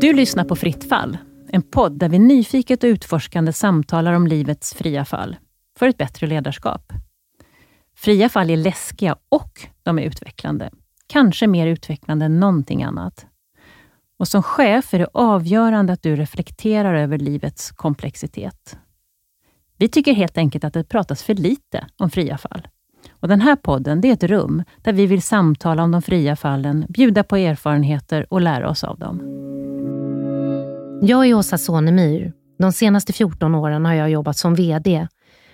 Du 0.00 0.12
lyssnar 0.12 0.44
på 0.44 0.56
Fritt 0.56 0.88
fall, 0.88 1.18
en 1.48 1.62
podd 1.62 1.98
där 1.98 2.08
vi 2.08 2.18
nyfiket 2.18 2.84
och 2.84 2.88
utforskande 2.88 3.52
samtalar 3.52 4.12
om 4.12 4.26
livets 4.26 4.74
fria 4.74 5.04
fall, 5.04 5.36
för 5.78 5.88
ett 5.88 5.98
bättre 5.98 6.26
ledarskap. 6.26 6.92
Fria 7.96 8.28
fall 8.28 8.50
är 8.50 8.56
läskiga 8.56 9.16
och 9.28 9.66
de 9.82 9.98
är 9.98 10.02
utvecklande. 10.02 10.70
Kanske 11.06 11.46
mer 11.46 11.66
utvecklande 11.66 12.24
än 12.24 12.40
någonting 12.40 12.82
annat. 12.82 13.26
Och 14.18 14.28
som 14.28 14.42
chef 14.42 14.94
är 14.94 14.98
det 14.98 15.08
avgörande 15.14 15.92
att 15.92 16.02
du 16.02 16.16
reflekterar 16.16 16.94
över 16.94 17.18
livets 17.18 17.70
komplexitet. 17.70 18.78
Vi 19.78 19.88
tycker 19.88 20.14
helt 20.14 20.38
enkelt 20.38 20.64
att 20.64 20.72
det 20.72 20.84
pratas 20.84 21.22
för 21.22 21.34
lite 21.34 21.86
om 21.96 22.10
fria 22.10 22.38
fall. 22.38 22.68
Och 23.20 23.28
Den 23.28 23.40
här 23.40 23.56
podden 23.56 24.00
det 24.00 24.08
är 24.08 24.12
ett 24.12 24.24
rum 24.24 24.62
där 24.82 24.92
vi 24.92 25.06
vill 25.06 25.22
samtala 25.22 25.82
om 25.82 25.90
de 25.90 26.02
fria 26.02 26.36
fallen, 26.36 26.86
bjuda 26.88 27.24
på 27.24 27.36
erfarenheter 27.36 28.26
och 28.30 28.40
lära 28.40 28.70
oss 28.70 28.84
av 28.84 28.98
dem. 28.98 29.20
Jag 31.02 31.26
är 31.26 31.34
Åsa 31.34 31.58
Sonemyr. 31.58 32.32
De 32.58 32.72
senaste 32.72 33.12
14 33.12 33.54
åren 33.54 33.86
har 33.86 33.94
jag 33.94 34.10
jobbat 34.10 34.36
som 34.36 34.54
VD. 34.54 35.08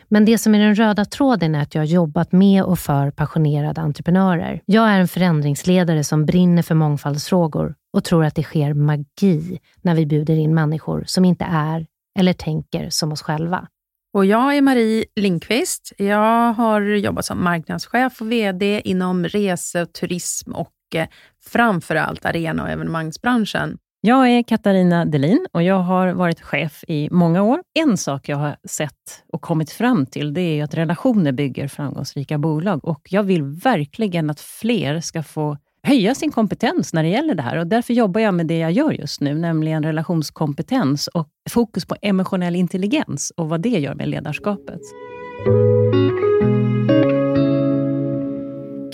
Men 0.09 0.25
det 0.25 0.39
som 0.39 0.55
är 0.55 0.59
den 0.59 0.75
röda 0.75 1.05
tråden 1.05 1.55
är 1.55 1.63
att 1.63 1.75
jag 1.75 1.83
har 1.83 1.87
jobbat 1.87 2.33
med 2.33 2.63
och 2.63 2.79
för 2.79 3.11
passionerade 3.11 3.81
entreprenörer. 3.81 4.61
Jag 4.67 4.89
är 4.89 5.01
en 5.01 5.09
förändringsledare 5.09 6.05
som 6.05 6.27
brinner 6.27 6.63
för 6.63 6.75
mångfaldsfrågor 6.75 7.75
och 7.93 8.05
tror 8.05 8.25
att 8.25 8.35
det 8.35 8.43
sker 8.43 8.75
magi 8.75 9.59
när 9.83 9.95
vi 9.95 10.07
bjuder 10.07 10.37
in 10.37 10.55
människor 10.55 11.05
som 11.07 11.25
inte 11.25 11.45
är 11.45 11.87
eller 12.19 12.33
tänker 12.33 12.91
som 12.91 13.13
oss 13.13 13.23
själva. 13.23 13.69
Och 14.13 14.25
jag 14.27 14.57
är 14.57 14.63
Marie 14.63 15.05
Lindqvist. 15.17 15.93
Jag 15.99 16.53
har 16.53 16.81
jobbat 16.81 17.25
som 17.25 17.45
marknadschef 17.45 18.21
och 18.21 18.33
VD 18.33 18.83
inom 18.85 19.25
rese, 19.25 19.87
turism 19.87 20.53
och 20.53 20.73
eh, 20.95 21.09
framför 21.45 21.97
allt 21.97 22.25
arena 22.25 22.63
och 22.63 22.71
evenemangsbranschen. 22.71 23.79
Jag 24.03 24.29
är 24.29 24.43
Katarina 24.43 25.05
Delin 25.05 25.47
och 25.53 25.63
jag 25.63 25.79
har 25.79 26.13
varit 26.13 26.41
chef 26.41 26.85
i 26.89 27.09
många 27.11 27.43
år. 27.43 27.61
En 27.79 27.97
sak 27.97 28.29
jag 28.29 28.37
har 28.37 28.57
sett 28.69 29.25
och 29.33 29.43
kommit 29.43 29.71
fram 29.71 30.07
till, 30.07 30.35
det 30.35 30.41
är 30.41 30.65
att 30.65 30.75
relationer 30.75 31.33
bygger 31.33 31.69
framgångsrika 31.69 32.39
bolag. 32.39 32.85
Och 32.85 33.01
Jag 33.11 33.23
vill 33.23 33.43
verkligen 33.43 34.31
att 34.31 34.41
fler 34.41 35.01
ska 35.01 35.23
få 35.23 35.57
höja 35.83 36.15
sin 36.15 36.33
kompetens 36.33 36.93
när 36.93 37.03
det 37.03 37.09
gäller 37.09 37.35
det 37.35 37.43
här. 37.43 37.57
Och 37.57 37.67
Därför 37.67 37.95
jobbar 37.95 38.21
jag 38.21 38.35
med 38.35 38.47
det 38.47 38.59
jag 38.59 38.73
gör 38.73 38.93
just 38.93 39.21
nu, 39.21 39.35
nämligen 39.35 39.83
relationskompetens 39.83 41.07
och 41.07 41.29
fokus 41.51 41.87
på 41.87 41.97
emotionell 42.03 42.57
intelligens 42.57 43.33
och 43.37 43.49
vad 43.49 43.61
det 43.61 43.69
gör 43.69 43.95
med 43.95 44.09
ledarskapet. 44.09 44.81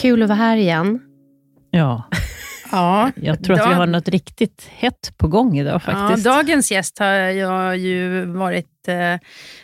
Kul 0.01 0.23
att 0.23 0.29
vara 0.29 0.39
här 0.39 0.57
igen. 0.57 1.01
Ja. 1.71 2.03
Ja, 2.77 3.11
jag 3.17 3.45
tror 3.45 3.61
att 3.61 3.71
vi 3.71 3.75
har 3.75 3.87
något 3.87 4.09
riktigt 4.09 4.69
hett 4.71 5.13
på 5.17 5.29
gång 5.29 5.59
idag 5.59 5.83
faktiskt. 5.83 6.27
Ja, 6.27 6.33
dagens 6.33 6.73
gäst 6.73 6.99
har 6.99 7.07
jag 7.07 7.77
ju 7.77 8.25
varit 8.25 8.89
eh, 8.89 8.95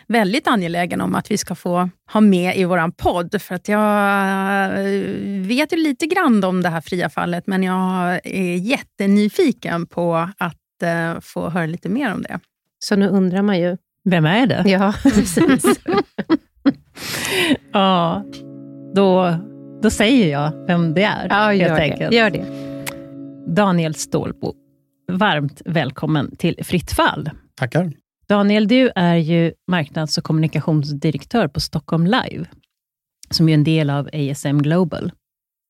väldigt 0.09 0.49
angelägen 0.49 1.01
om 1.01 1.15
att 1.15 1.31
vi 1.31 1.39
ska 1.39 1.55
få 1.55 1.91
ha 2.13 2.21
med 2.21 2.57
i 2.57 2.65
vår 2.65 2.91
podd. 2.91 3.43
För 3.43 3.55
att 3.55 3.69
jag 3.69 4.65
eh, 4.65 5.03
vet 5.47 5.73
ju 5.73 5.77
lite 5.77 6.07
grann 6.07 6.45
om 6.45 6.63
det 6.63 6.69
här 6.69 6.81
fria 6.81 7.11
fallet, 7.11 7.47
men 7.47 7.63
jag 7.63 8.21
är 8.25 8.57
jättenyfiken 8.57 9.87
på 9.87 10.29
att 10.39 10.83
eh, 10.83 11.21
få 11.21 11.49
höra 11.49 11.67
lite 11.67 11.89
mer 11.89 12.15
om 12.15 12.23
det. 12.23 12.41
Så 12.85 12.97
nu 12.97 13.09
undrar 13.09 13.43
man 13.43 13.61
ju. 13.61 13.77
Vem 14.05 14.27
är 14.27 14.47
det? 14.47 14.63
Ja, 14.67 14.95
precis. 15.03 15.65
ja, 17.73 18.25
då, 18.95 19.35
då 19.83 19.91
säger 19.91 20.33
jag 20.33 20.67
vem 20.67 20.95
det 20.95 21.03
är. 21.03 21.27
Ja, 21.31 21.55
gör, 21.55 21.77
det. 21.77 22.17
gör 22.17 22.31
det. 22.31 22.72
Daniel 23.47 23.95
Stålbo, 23.95 24.55
varmt 25.13 25.63
välkommen 25.65 26.37
till 26.37 26.65
Fritt 26.65 26.93
fall. 26.93 27.31
Tackar. 27.55 27.93
Daniel, 28.29 28.69
du 28.69 28.91
är 28.97 29.17
ju 29.17 29.53
marknads 29.67 30.19
och 30.19 30.25
kommunikationsdirektör 30.25 31.49
på 31.49 31.61
Stockholm 31.61 32.07
Live, 32.07 32.45
som 33.31 33.49
är 33.49 33.55
en 33.55 33.65
del 33.65 33.91
av 33.91 34.09
ASM 34.13 34.59
Global. 34.59 35.13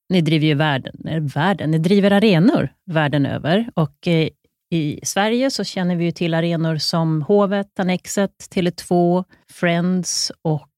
Ni 0.09 0.21
driver 0.21 0.47
ju 0.47 0.55
världen, 0.55 1.07
eh, 1.09 1.23
världen, 1.23 1.71
ni 1.71 1.79
driver 1.79 2.11
arenor 2.11 2.69
världen 2.87 3.27
över 3.27 3.71
och 3.75 4.09
eh, 4.09 4.29
i 4.71 5.01
Sverige 5.03 5.51
så 5.51 5.65
känner 5.65 5.97
vi 5.97 6.05
ju 6.05 6.13
till 6.13 6.35
arenor 6.35 6.77
som 6.77 7.23
Hovet, 7.23 7.81
Annexet, 7.81 8.49
Tele2, 8.55 9.25
Friends 9.51 10.33
och 10.43 10.71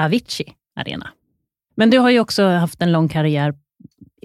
Avicii 0.00 0.52
Arena. 0.76 1.08
Men 1.74 1.90
du 1.90 1.98
har 1.98 2.10
ju 2.10 2.20
också 2.20 2.48
haft 2.48 2.82
en 2.82 2.92
lång 2.92 3.08
karriär 3.08 3.54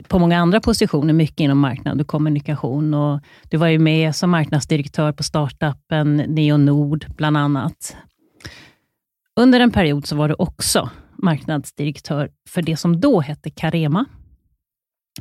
på 0.07 0.19
många 0.19 0.39
andra 0.39 0.59
positioner, 0.59 1.13
mycket 1.13 1.39
inom 1.39 1.59
marknad 1.59 2.01
och 2.01 2.07
kommunikation. 2.07 2.93
Och 2.93 3.19
du 3.49 3.57
var 3.57 3.67
ju 3.67 3.79
med 3.79 4.15
som 4.15 4.29
marknadsdirektör 4.29 5.11
på 5.11 5.23
startupen 5.23 6.17
Neonord, 6.17 7.05
bland 7.17 7.37
annat. 7.37 7.95
Under 9.39 9.59
en 9.59 9.71
period 9.71 10.07
så 10.07 10.15
var 10.15 10.29
du 10.29 10.35
också 10.37 10.89
marknadsdirektör 11.17 12.29
för 12.49 12.61
det 12.61 12.77
som 12.77 12.99
då 12.99 13.21
hette 13.21 13.49
Carema, 13.49 14.05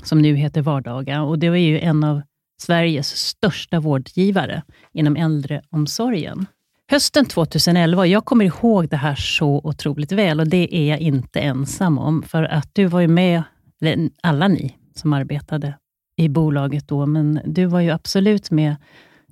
som 0.02 0.22
nu 0.22 0.34
heter 0.34 0.62
Vardaga. 0.62 1.22
Och 1.22 1.38
det 1.38 1.50
var 1.50 1.56
ju 1.56 1.80
en 1.80 2.04
av 2.04 2.22
Sveriges 2.62 3.08
största 3.08 3.80
vårdgivare 3.80 4.62
inom 4.92 5.16
äldreomsorgen. 5.16 6.46
Hösten 6.90 7.26
2011, 7.26 8.06
jag 8.06 8.24
kommer 8.24 8.44
ihåg 8.44 8.88
det 8.88 8.96
här 8.96 9.14
så 9.14 9.60
otroligt 9.64 10.12
väl 10.12 10.40
och 10.40 10.48
det 10.48 10.76
är 10.76 10.90
jag 10.90 10.98
inte 10.98 11.40
ensam 11.40 11.98
om, 11.98 12.22
för 12.22 12.42
att 12.42 12.70
du 12.72 12.84
var 12.86 13.00
ju 13.00 13.08
med 13.08 13.42
eller 13.82 14.10
alla 14.22 14.48
ni 14.48 14.76
som 14.94 15.12
arbetade 15.12 15.74
i 16.16 16.28
bolaget 16.28 16.88
då, 16.88 17.06
men 17.06 17.40
du 17.44 17.64
var 17.64 17.80
ju 17.80 17.90
absolut 17.90 18.50
med 18.50 18.76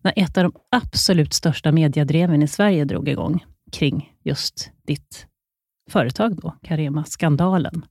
när 0.02 0.12
ett 0.16 0.38
av 0.38 0.44
de 0.44 0.52
absolut 0.70 1.34
största 1.34 1.72
mediadreven 1.72 2.42
i 2.42 2.48
Sverige 2.48 2.84
drog 2.84 3.08
igång 3.08 3.44
kring 3.72 4.12
just 4.24 4.70
ditt 4.86 5.26
företag 5.90 6.36
då, 6.36 6.54
Carema-skandalen. 6.62 7.84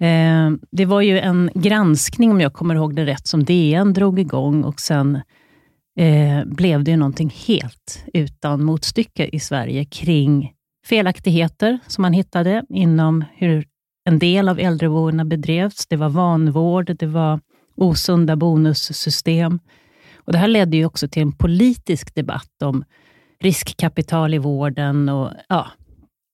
Eh, 0.00 0.50
det 0.70 0.84
var 0.84 1.00
ju 1.00 1.18
en 1.18 1.50
granskning, 1.54 2.30
om 2.30 2.40
jag 2.40 2.52
kommer 2.52 2.74
ihåg 2.74 2.96
det 2.96 3.06
rätt, 3.06 3.26
som 3.26 3.44
DN 3.44 3.92
drog 3.92 4.18
igång 4.18 4.64
och 4.64 4.80
sen 4.80 5.20
eh, 5.98 6.44
blev 6.44 6.84
det 6.84 6.90
ju 6.90 6.96
någonting 6.96 7.32
helt 7.46 8.04
utan 8.14 8.64
motstycke 8.64 9.26
i 9.32 9.40
Sverige 9.40 9.84
kring 9.84 10.52
felaktigheter 10.86 11.78
som 11.86 12.02
man 12.02 12.12
hittade 12.12 12.64
inom 12.68 13.24
hur 13.34 13.66
en 14.08 14.18
del 14.18 14.48
av 14.48 14.58
äldreboendena 14.58 15.24
bedrevs. 15.24 15.86
Det 15.86 15.96
var 15.96 16.08
vanvård, 16.08 16.96
det 16.98 17.06
var 17.06 17.40
osunda 17.76 18.36
bonussystem. 18.36 19.60
Och 20.16 20.32
det 20.32 20.38
här 20.38 20.48
ledde 20.48 20.76
ju 20.76 20.84
också 20.84 21.08
till 21.08 21.22
en 21.22 21.32
politisk 21.32 22.14
debatt 22.14 22.62
om 22.62 22.84
riskkapital 23.40 24.34
i 24.34 24.38
vården 24.38 25.08
och 25.08 25.32
ja, 25.48 25.66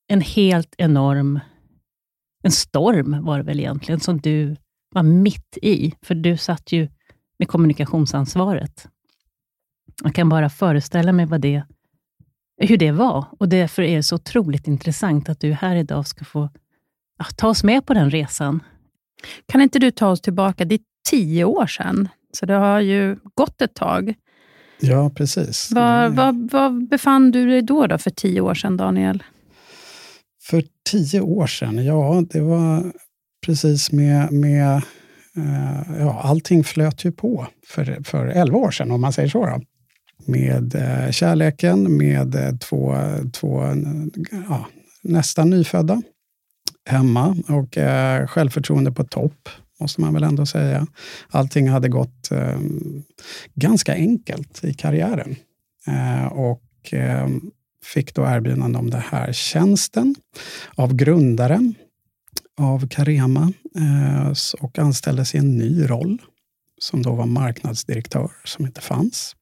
en 0.08 0.20
helt 0.20 0.74
enorm 0.78 1.40
en 2.42 2.50
storm 2.50 3.24
var 3.24 3.38
det 3.38 3.44
väl 3.44 3.60
egentligen, 3.60 4.00
som 4.00 4.20
du 4.20 4.56
var 4.94 5.02
mitt 5.02 5.58
i, 5.62 5.94
för 6.02 6.14
du 6.14 6.36
satt 6.36 6.72
ju 6.72 6.88
med 7.38 7.48
kommunikationsansvaret. 7.48 8.88
Jag 10.02 10.14
kan 10.14 10.28
bara 10.28 10.48
föreställa 10.48 11.12
mig 11.12 11.26
vad 11.26 11.40
det, 11.40 11.62
hur 12.56 12.76
det 12.76 12.92
var 12.92 13.24
och 13.38 13.48
därför 13.48 13.82
är 13.82 13.96
det 13.96 14.02
så 14.02 14.16
otroligt 14.16 14.68
intressant 14.68 15.28
att 15.28 15.40
du 15.40 15.52
här 15.52 15.76
idag 15.76 16.06
ska 16.06 16.24
få 16.24 16.48
ta 17.36 17.48
oss 17.48 17.64
med 17.64 17.86
på 17.86 17.94
den 17.94 18.10
resan. 18.10 18.62
Kan 19.46 19.60
inte 19.60 19.78
du 19.78 19.90
ta 19.90 20.08
oss 20.08 20.20
tillbaka? 20.20 20.64
Det 20.64 20.74
är 20.74 20.80
tio 21.10 21.44
år 21.44 21.66
sedan, 21.66 22.08
så 22.32 22.46
det 22.46 22.54
har 22.54 22.80
ju 22.80 23.16
gått 23.34 23.62
ett 23.62 23.74
tag. 23.74 24.14
Ja, 24.80 25.10
precis. 25.10 25.72
Var, 25.72 26.08
var, 26.08 26.50
var 26.52 26.88
befann 26.88 27.30
du 27.30 27.46
dig 27.46 27.62
då, 27.62 27.86
då 27.86 27.98
för 27.98 28.10
tio 28.10 28.40
år 28.40 28.54
sedan, 28.54 28.76
Daniel? 28.76 29.22
För 30.42 30.64
tio 30.90 31.20
år 31.20 31.46
sedan? 31.46 31.84
Ja, 31.84 32.24
det 32.30 32.40
var 32.40 32.92
precis 33.46 33.92
med... 33.92 34.32
med 34.32 34.82
uh, 35.38 35.98
ja, 35.98 36.20
allting 36.22 36.64
flöt 36.64 37.04
ju 37.04 37.12
på 37.12 37.46
för, 37.66 38.04
för 38.04 38.26
elva 38.26 38.58
år 38.58 38.70
sedan, 38.70 38.90
om 38.90 39.00
man 39.00 39.12
säger 39.12 39.28
så. 39.28 39.46
Då. 39.46 39.60
Med 40.26 40.74
uh, 40.74 41.10
kärleken, 41.10 41.96
med 41.96 42.34
uh, 42.34 42.58
två, 42.58 42.96
två 43.32 43.62
ja, 44.48 44.66
nästan 45.02 45.50
nyfödda 45.50 46.02
hemma 46.86 47.36
och 47.48 47.78
eh, 47.78 48.26
självförtroende 48.26 48.92
på 48.92 49.04
topp, 49.04 49.48
måste 49.80 50.00
man 50.00 50.14
väl 50.14 50.22
ändå 50.22 50.46
säga. 50.46 50.86
Allting 51.28 51.68
hade 51.68 51.88
gått 51.88 52.30
eh, 52.30 52.58
ganska 53.54 53.94
enkelt 53.94 54.64
i 54.64 54.74
karriären. 54.74 55.36
Eh, 55.86 56.26
och 56.26 56.94
eh, 56.94 57.28
fick 57.84 58.14
då 58.14 58.26
erbjudande 58.26 58.78
om 58.78 58.90
den 58.90 59.02
här 59.10 59.32
tjänsten 59.32 60.14
av 60.74 60.94
grundaren 60.94 61.74
av 62.56 62.88
Carema 62.88 63.52
eh, 63.76 64.32
och 64.60 64.78
anställdes 64.78 65.34
i 65.34 65.38
en 65.38 65.56
ny 65.56 65.90
roll 65.90 66.22
som 66.78 67.02
då 67.02 67.14
var 67.14 67.26
marknadsdirektör, 67.26 68.30
som 68.44 68.66
inte 68.66 68.80
fanns. 68.80 69.36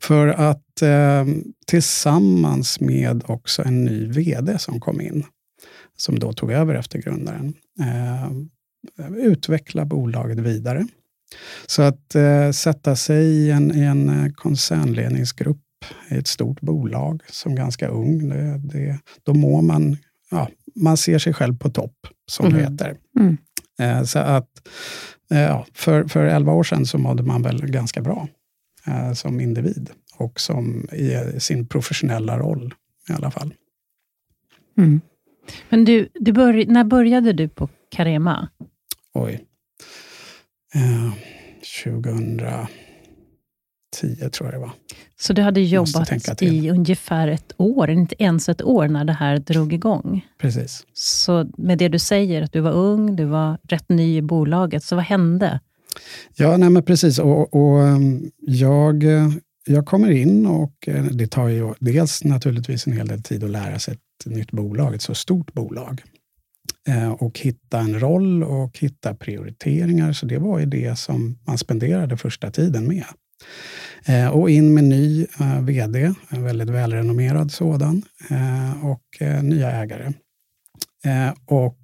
För 0.00 0.28
att 0.28 0.82
eh, 0.82 1.24
tillsammans 1.66 2.80
med 2.80 3.24
också 3.26 3.62
en 3.62 3.84
ny 3.84 4.06
VD 4.06 4.58
som 4.58 4.80
kom 4.80 5.00
in 5.00 5.24
som 5.96 6.18
då 6.18 6.32
tog 6.32 6.52
över 6.52 6.74
efter 6.74 6.98
grundaren, 6.98 7.54
eh, 7.80 8.30
utveckla 9.16 9.84
bolaget 9.84 10.38
vidare. 10.38 10.86
Så 11.66 11.82
att 11.82 12.14
eh, 12.14 12.50
sätta 12.50 12.96
sig 12.96 13.24
i 13.26 13.50
en, 13.50 13.76
i 13.76 13.80
en 13.80 14.08
eh, 14.08 14.32
koncernledningsgrupp 14.32 15.62
i 16.10 16.14
ett 16.14 16.26
stort 16.26 16.60
bolag 16.60 17.22
som 17.30 17.54
ganska 17.54 17.88
ung, 17.88 18.28
det, 18.28 18.58
det, 18.58 18.98
då 19.22 19.34
mår 19.34 19.62
man, 19.62 19.96
ja, 20.30 20.48
man 20.74 20.96
ser 20.96 21.18
sig 21.18 21.34
själv 21.34 21.58
på 21.58 21.70
topp, 21.70 21.96
som 22.26 22.46
mm. 22.46 22.58
det 22.58 22.64
heter. 22.64 22.96
Mm. 23.18 23.36
Eh, 23.78 24.04
så 24.04 24.18
att 24.18 24.68
eh, 25.30 25.64
för, 25.74 26.04
för 26.04 26.24
11 26.24 26.52
år 26.52 26.62
sedan 26.62 26.86
så 26.86 26.98
mådde 26.98 27.22
man 27.22 27.42
väl 27.42 27.66
ganska 27.70 28.00
bra 28.00 28.28
eh, 28.86 29.12
som 29.12 29.40
individ 29.40 29.90
och 30.16 30.40
som 30.40 30.88
i 30.92 31.40
sin 31.40 31.66
professionella 31.66 32.38
roll 32.38 32.74
i 33.08 33.12
alla 33.12 33.30
fall. 33.30 33.54
Mm. 34.78 35.00
Men 35.68 35.84
du, 35.84 36.08
du 36.14 36.32
börj 36.32 36.66
när 36.66 36.84
började 36.84 37.32
du 37.32 37.48
på 37.48 37.68
Carema? 37.90 38.48
Oj. 39.14 39.44
Eh, 40.74 41.12
2010 41.84 42.68
tror 44.32 44.46
jag 44.46 44.52
det 44.52 44.58
var. 44.58 44.72
Så 45.18 45.32
du 45.32 45.42
hade 45.42 45.60
jobbat 45.60 46.42
i 46.42 46.70
ungefär 46.70 47.28
ett 47.28 47.52
år, 47.56 47.90
inte 47.90 48.22
ens 48.22 48.48
ett 48.48 48.62
år, 48.62 48.88
när 48.88 49.04
det 49.04 49.12
här 49.12 49.38
drog 49.38 49.72
igång? 49.72 50.26
Precis. 50.38 50.86
Så 50.92 51.46
med 51.56 51.78
det 51.78 51.88
du 51.88 51.98
säger, 51.98 52.42
att 52.42 52.52
du 52.52 52.60
var 52.60 52.72
ung, 52.72 53.16
du 53.16 53.24
var 53.24 53.58
rätt 53.68 53.88
ny 53.88 54.16
i 54.16 54.22
bolaget, 54.22 54.84
så 54.84 54.96
vad 54.96 55.04
hände? 55.04 55.60
Ja, 56.34 56.56
nej 56.56 56.70
men 56.70 56.82
precis. 56.82 57.18
Och, 57.18 57.54
och 57.54 57.82
ehm, 57.82 58.30
jag, 58.40 59.04
jag 59.66 59.86
kommer 59.86 60.10
in 60.10 60.46
och 60.46 60.88
eh, 60.88 61.04
det 61.04 61.26
tar 61.26 61.48
ju 61.48 61.74
dels 61.80 62.24
naturligtvis 62.24 62.86
en 62.86 62.92
hel 62.92 63.06
del 63.06 63.22
tid 63.22 63.44
att 63.44 63.50
lära 63.50 63.78
sig 63.78 63.94
ett 63.94 64.26
nytt 64.26 64.52
bolag, 64.52 64.94
ett 64.94 65.02
så 65.02 65.14
stort 65.14 65.52
bolag. 65.52 66.02
Eh, 66.88 67.12
och 67.12 67.38
hitta 67.38 67.78
en 67.78 68.00
roll 68.00 68.42
och 68.42 68.78
hitta 68.78 69.14
prioriteringar. 69.14 70.12
Så 70.12 70.26
det 70.26 70.38
var 70.38 70.58
ju 70.58 70.66
det 70.66 70.98
som 70.98 71.38
man 71.46 71.58
spenderade 71.58 72.16
första 72.16 72.50
tiden 72.50 72.88
med. 72.88 73.04
Eh, 74.06 74.28
och 74.28 74.50
in 74.50 74.74
med 74.74 74.84
ny 74.84 75.26
VD, 75.60 76.12
en 76.28 76.44
väldigt 76.44 76.70
välrenommerad 76.70 77.52
sådan, 77.52 78.02
och 78.82 79.42
nya 79.42 79.70
ägare. 79.70 80.12
Och 81.46 81.78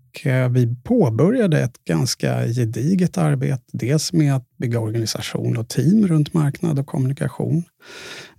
vi 0.51 0.77
påbörjade 0.83 1.61
ett 1.61 1.85
ganska 1.85 2.47
gediget 2.47 3.19
arbete. 3.19 3.63
Dels 3.73 4.13
med 4.13 4.37
att 4.37 4.57
bygga 4.57 4.81
organisation 4.81 5.57
och 5.57 5.69
team 5.69 6.09
runt 6.09 6.35
marknad 6.35 6.79
och 6.79 6.87
kommunikation. 6.87 7.65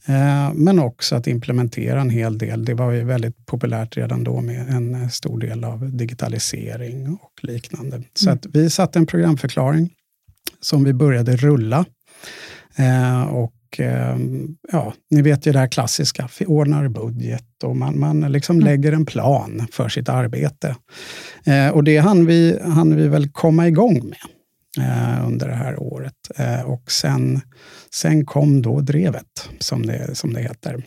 Eh, 0.06 0.54
men 0.54 0.80
också 0.80 1.16
att 1.16 1.28
implementera 1.28 2.02
en 2.02 2.10
hel 2.10 2.38
del. 2.38 2.66
Det 2.66 2.74
var 2.74 2.92
ju 2.92 3.04
väldigt 3.04 3.46
populärt 3.46 3.98
redan 3.98 4.24
då 4.24 4.42
med 4.42 4.70
en 4.70 5.10
stor 5.10 5.40
del 5.40 5.64
av 5.64 5.98
digitalisering 5.98 7.18
och 7.22 7.44
liknande. 7.44 8.04
Så 8.14 8.30
mm. 8.30 8.38
att 8.38 8.46
vi 8.56 8.70
satte 8.70 9.00
en 9.00 9.06
programförklaring 9.06 9.90
som 10.62 10.84
vi 10.84 10.94
började 10.94 11.36
rulla. 11.36 11.86
Eh, 12.78 13.24
och 13.74 13.80
eh, 13.80 14.18
ja, 14.72 14.94
ni 15.10 15.22
vet 15.22 15.48
ju 15.48 15.52
det 15.52 15.60
här 15.60 15.68
klassiska, 15.68 16.30
ordnar 16.48 16.88
budget 16.88 17.64
och 17.64 17.76
man, 17.76 18.00
man 18.00 18.32
liksom 18.32 18.56
mm. 18.56 18.66
lägger 18.66 18.92
en 18.92 19.06
plan 19.06 19.68
för 19.72 19.90
sitt 19.90 20.10
arbete. 20.10 20.76
och 21.74 21.84
det 21.84 21.98
hann 21.98 22.26
vi, 22.26 22.60
hann 22.62 22.96
vi 22.96 23.08
väl 23.08 23.30
komma 23.30 23.68
igång 23.68 23.94
med 23.94 24.18
eh, 24.80 25.28
under 25.28 25.48
det 25.48 25.56
här 25.56 25.80
året. 25.80 26.32
Eh, 26.36 26.62
och 26.62 26.92
sen, 26.92 27.42
sen 27.94 28.26
kom 28.26 28.62
då 28.62 28.80
drevet, 28.80 29.50
som 29.60 29.86
det, 29.86 30.16
som 30.16 30.34
det 30.34 30.42
heter. 30.42 30.84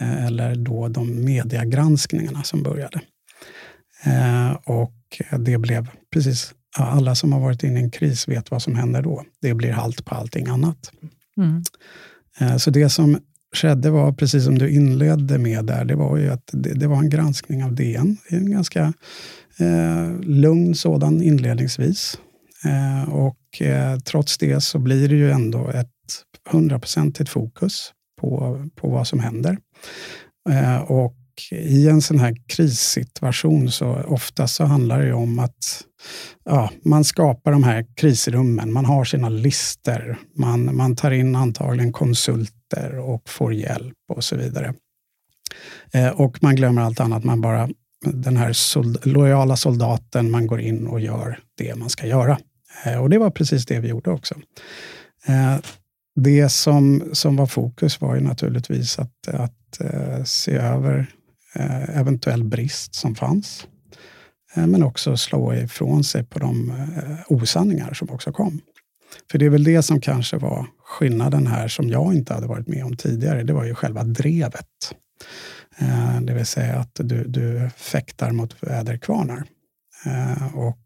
Eh, 0.00 0.26
eller 0.26 0.56
då 0.56 0.88
de 0.88 1.24
mediegranskningarna 1.24 2.42
som 2.42 2.62
började. 2.62 3.00
Eh, 4.04 4.52
och 4.52 5.22
det 5.38 5.58
blev 5.58 5.88
precis, 6.12 6.54
alla 6.76 7.14
som 7.14 7.32
har 7.32 7.40
varit 7.40 7.62
inne 7.62 7.80
i 7.80 7.82
en 7.82 7.90
kris 7.90 8.28
vet 8.28 8.50
vad 8.50 8.62
som 8.62 8.74
händer 8.74 9.02
då. 9.02 9.24
Det 9.40 9.54
blir 9.54 9.72
halt 9.72 10.04
på 10.04 10.14
allting 10.14 10.46
annat. 10.46 10.92
Mm. 11.38 11.62
Eh, 12.40 12.56
så 12.56 12.70
det 12.70 12.88
som 12.88 13.18
skedde 13.54 13.90
var, 13.90 14.12
precis 14.12 14.44
som 14.44 14.58
du 14.58 14.70
inledde 14.70 15.38
med 15.38 15.64
där, 15.64 15.84
det 15.84 15.94
var 15.94 16.16
ju 16.16 16.30
att 16.30 16.50
det, 16.52 16.74
det 16.74 16.86
var 16.86 16.96
en 16.96 17.10
granskning 17.10 17.64
av 17.64 17.74
DN. 17.74 18.16
En 18.28 18.50
ganska 18.50 18.92
eh, 19.58 20.20
lugn 20.20 20.74
sådan 20.74 21.22
inledningsvis. 21.22 22.18
Eh, 22.64 23.14
och 23.14 23.62
eh, 23.62 23.98
trots 23.98 24.38
det 24.38 24.60
så 24.60 24.78
blir 24.78 25.08
det 25.08 25.16
ju 25.16 25.30
ändå 25.30 25.68
ett 25.68 25.88
hundraprocentigt 26.50 27.30
fokus 27.30 27.92
på, 28.20 28.58
på 28.74 28.88
vad 28.88 29.06
som 29.06 29.20
händer. 29.20 29.58
Eh, 30.50 30.78
och 30.78 31.17
i 31.52 31.88
en 31.88 32.02
sån 32.02 32.18
här 32.18 32.36
krissituation 32.46 33.70
så 33.70 34.02
ofta 34.06 34.48
så 34.48 34.64
handlar 34.64 35.02
det 35.02 35.12
om 35.12 35.38
att 35.38 35.84
ja, 36.44 36.70
man 36.84 37.04
skapar 37.04 37.52
de 37.52 37.64
här 37.64 37.86
krisrummen. 37.96 38.72
Man 38.72 38.84
har 38.84 39.04
sina 39.04 39.28
lister. 39.28 40.18
Man, 40.36 40.76
man 40.76 40.96
tar 40.96 41.10
in 41.10 41.36
antagligen 41.36 41.92
konsulter 41.92 42.98
och 42.98 43.28
får 43.28 43.54
hjälp 43.54 43.96
och 44.08 44.24
så 44.24 44.36
vidare. 44.36 44.74
Eh, 45.92 46.08
och 46.08 46.42
man 46.42 46.56
glömmer 46.56 46.82
allt 46.82 47.00
annat. 47.00 47.24
Man 47.24 47.40
bara 47.40 47.68
den 48.04 48.36
här 48.36 48.52
sold 48.52 49.06
lojala 49.06 49.56
soldaten, 49.56 50.30
man 50.30 50.46
går 50.46 50.60
in 50.60 50.86
och 50.86 51.00
gör 51.00 51.38
det 51.58 51.74
man 51.74 51.90
ska 51.90 52.06
göra. 52.06 52.38
Eh, 52.84 53.02
och 53.02 53.10
det 53.10 53.18
var 53.18 53.30
precis 53.30 53.66
det 53.66 53.80
vi 53.80 53.88
gjorde 53.88 54.10
också. 54.10 54.34
Eh, 55.26 55.56
det 56.14 56.48
som, 56.48 57.10
som 57.12 57.36
var 57.36 57.46
fokus 57.46 58.00
var 58.00 58.14
ju 58.14 58.20
naturligtvis 58.20 58.98
att, 58.98 59.28
att 59.28 59.80
eh, 59.80 60.24
se 60.24 60.52
över 60.52 61.06
Eh, 61.54 61.98
eventuell 61.98 62.44
brist 62.44 62.94
som 62.94 63.14
fanns. 63.14 63.66
Eh, 64.54 64.66
men 64.66 64.82
också 64.82 65.16
slå 65.16 65.54
ifrån 65.54 66.04
sig 66.04 66.24
på 66.24 66.38
de 66.38 66.70
eh, 66.70 67.32
osanningar 67.32 67.94
som 67.94 68.10
också 68.10 68.32
kom. 68.32 68.60
För 69.30 69.38
det 69.38 69.46
är 69.46 69.50
väl 69.50 69.64
det 69.64 69.82
som 69.82 70.00
kanske 70.00 70.36
var 70.36 70.66
skillnaden 70.84 71.46
här, 71.46 71.68
som 71.68 71.88
jag 71.88 72.14
inte 72.14 72.34
hade 72.34 72.46
varit 72.46 72.68
med 72.68 72.84
om 72.84 72.96
tidigare. 72.96 73.42
Det 73.42 73.52
var 73.52 73.64
ju 73.64 73.74
själva 73.74 74.04
drevet. 74.04 74.94
Det 76.22 76.34
vill 76.34 76.46
säga 76.46 76.76
att 76.76 76.90
du, 76.94 77.24
du 77.24 77.70
fäktar 77.76 78.32
mot 78.32 78.62
väderkvarnar. 78.62 79.44
Och 80.54 80.78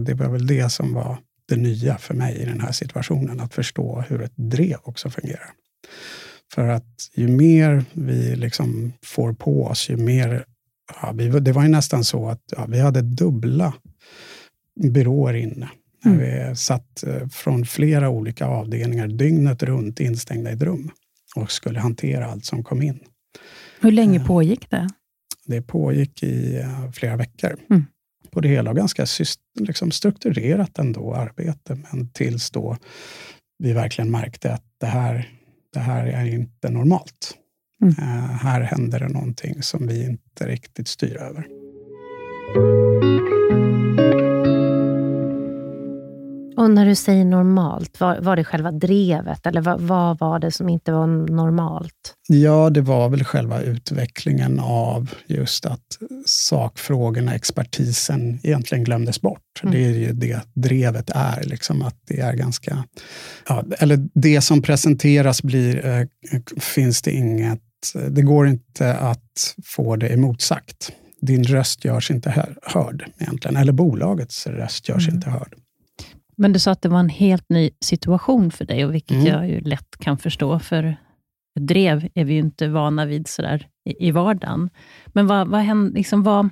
det 0.00 0.14
var 0.14 0.28
väl 0.28 0.46
det 0.46 0.70
som 0.70 0.94
var 0.94 1.18
det 1.48 1.56
nya 1.56 1.98
för 1.98 2.14
mig 2.14 2.36
i 2.36 2.44
den 2.44 2.60
här 2.60 2.72
situationen, 2.72 3.40
att 3.40 3.54
förstå 3.54 4.04
hur 4.08 4.22
ett 4.22 4.36
drev 4.36 4.78
också 4.82 5.10
fungerar. 5.10 5.50
För 6.54 6.68
att 6.68 7.10
ju 7.14 7.28
mer 7.28 7.84
vi 7.92 8.36
liksom 8.36 8.92
får 9.04 9.32
på 9.32 9.64
oss, 9.64 9.90
ju 9.90 9.96
mer... 9.96 10.44
Ja, 11.02 11.12
vi, 11.12 11.28
det 11.28 11.52
var 11.52 11.62
ju 11.62 11.68
nästan 11.68 12.04
så 12.04 12.28
att 12.28 12.42
ja, 12.56 12.66
vi 12.68 12.80
hade 12.80 13.02
dubbla 13.02 13.74
byråer 14.80 15.34
inne. 15.34 15.68
Mm. 16.04 16.18
Vi 16.18 16.56
satt 16.56 17.02
eh, 17.02 17.28
från 17.28 17.66
flera 17.66 18.08
olika 18.08 18.46
avdelningar 18.46 19.08
dygnet 19.08 19.62
runt 19.62 20.00
instängda 20.00 20.50
i 20.50 20.54
ett 20.54 20.62
rum 20.62 20.90
och 21.36 21.52
skulle 21.52 21.80
hantera 21.80 22.26
allt 22.26 22.44
som 22.44 22.64
kom 22.64 22.82
in. 22.82 22.98
Hur 23.80 23.92
länge 23.92 24.18
eh, 24.18 24.26
pågick 24.26 24.70
det? 24.70 24.88
Det 25.46 25.62
pågick 25.62 26.22
i 26.22 26.58
uh, 26.58 26.90
flera 26.92 27.16
veckor. 27.16 27.56
Mm 27.70 27.84
på 28.30 28.40
det 28.40 28.48
hela. 28.48 28.72
Ganska 28.72 29.06
liksom 29.60 29.90
strukturerat 29.90 30.78
ändå 30.78 31.14
arbete, 31.14 31.78
men 31.90 32.08
tills 32.08 32.50
då 32.50 32.76
vi 33.58 33.72
verkligen 33.72 34.10
märkte 34.10 34.52
att 34.52 34.64
det 34.80 34.86
här, 34.86 35.37
det 35.72 35.80
här 35.80 36.06
är 36.06 36.24
inte 36.24 36.70
normalt. 36.70 37.34
Mm. 37.82 37.94
Uh, 37.98 38.32
här 38.32 38.60
händer 38.60 39.00
det 39.00 39.08
någonting 39.08 39.62
som 39.62 39.86
vi 39.86 40.04
inte 40.04 40.46
riktigt 40.46 40.88
styr 40.88 41.16
över. 41.16 41.46
Och 46.58 46.70
när 46.70 46.86
du 46.86 46.94
säger 46.94 47.24
normalt, 47.24 48.00
var, 48.00 48.20
var 48.20 48.36
det 48.36 48.44
själva 48.44 48.72
drevet 48.72 49.46
eller 49.46 49.60
vad, 49.60 49.80
vad, 49.80 50.18
var 50.18 50.38
det 50.38 50.50
som 50.50 50.68
inte 50.68 50.92
var 50.92 51.06
normalt? 51.06 52.14
Ja, 52.28 52.70
det 52.70 52.80
var 52.80 53.08
väl 53.08 53.24
själva 53.24 53.60
utvecklingen 53.60 54.60
av 54.60 55.14
just 55.26 55.66
att 55.66 55.98
sakfrågorna, 56.26 57.34
expertisen 57.34 58.40
egentligen 58.42 58.84
glömdes 58.84 59.20
bort. 59.20 59.60
Mm. 59.62 59.74
Det 59.74 59.84
är 59.84 59.88
ju 59.88 60.12
det 60.12 60.40
drevet 60.54 61.10
är, 61.14 61.42
liksom 61.44 61.82
att 61.82 61.96
det 62.06 62.20
är 62.20 62.32
ganska... 62.32 62.84
Ja, 63.48 63.64
eller 63.78 64.08
det 64.14 64.40
som 64.40 64.62
presenteras 64.62 65.42
blir, 65.42 65.86
eh, 65.86 66.06
finns 66.60 67.02
det 67.02 67.10
inget... 67.10 67.62
Det 68.10 68.22
går 68.22 68.48
inte 68.48 68.94
att 68.94 69.54
få 69.64 69.96
det 69.96 70.08
emotsagt. 70.08 70.92
Din 71.20 71.44
röst 71.44 71.84
görs 71.84 72.10
inte 72.10 72.54
hörd 72.62 73.04
egentligen, 73.18 73.56
eller 73.56 73.72
bolagets 73.72 74.46
röst 74.46 74.88
görs 74.88 75.08
mm. 75.08 75.14
inte 75.14 75.30
hörd. 75.30 75.54
Men 76.38 76.52
du 76.52 76.58
sa 76.58 76.70
att 76.70 76.82
det 76.82 76.88
var 76.88 77.00
en 77.00 77.08
helt 77.08 77.48
ny 77.48 77.70
situation 77.80 78.50
för 78.50 78.64
dig, 78.64 78.84
och 78.84 78.94
vilket 78.94 79.16
mm. 79.16 79.26
jag 79.26 79.48
ju 79.48 79.60
lätt 79.60 79.96
kan 79.98 80.18
förstå, 80.18 80.58
för 80.58 80.96
drev 81.60 82.08
är 82.14 82.24
vi 82.24 82.32
ju 82.34 82.40
inte 82.40 82.68
vana 82.68 83.04
vid 83.04 83.28
sådär 83.28 83.68
i, 83.88 84.08
i 84.08 84.10
vardagen. 84.10 84.70
Men 85.06 85.26
vad, 85.26 85.48
vad 85.48 85.60
hände, 85.60 85.94
liksom 85.94 86.22
vad, 86.22 86.48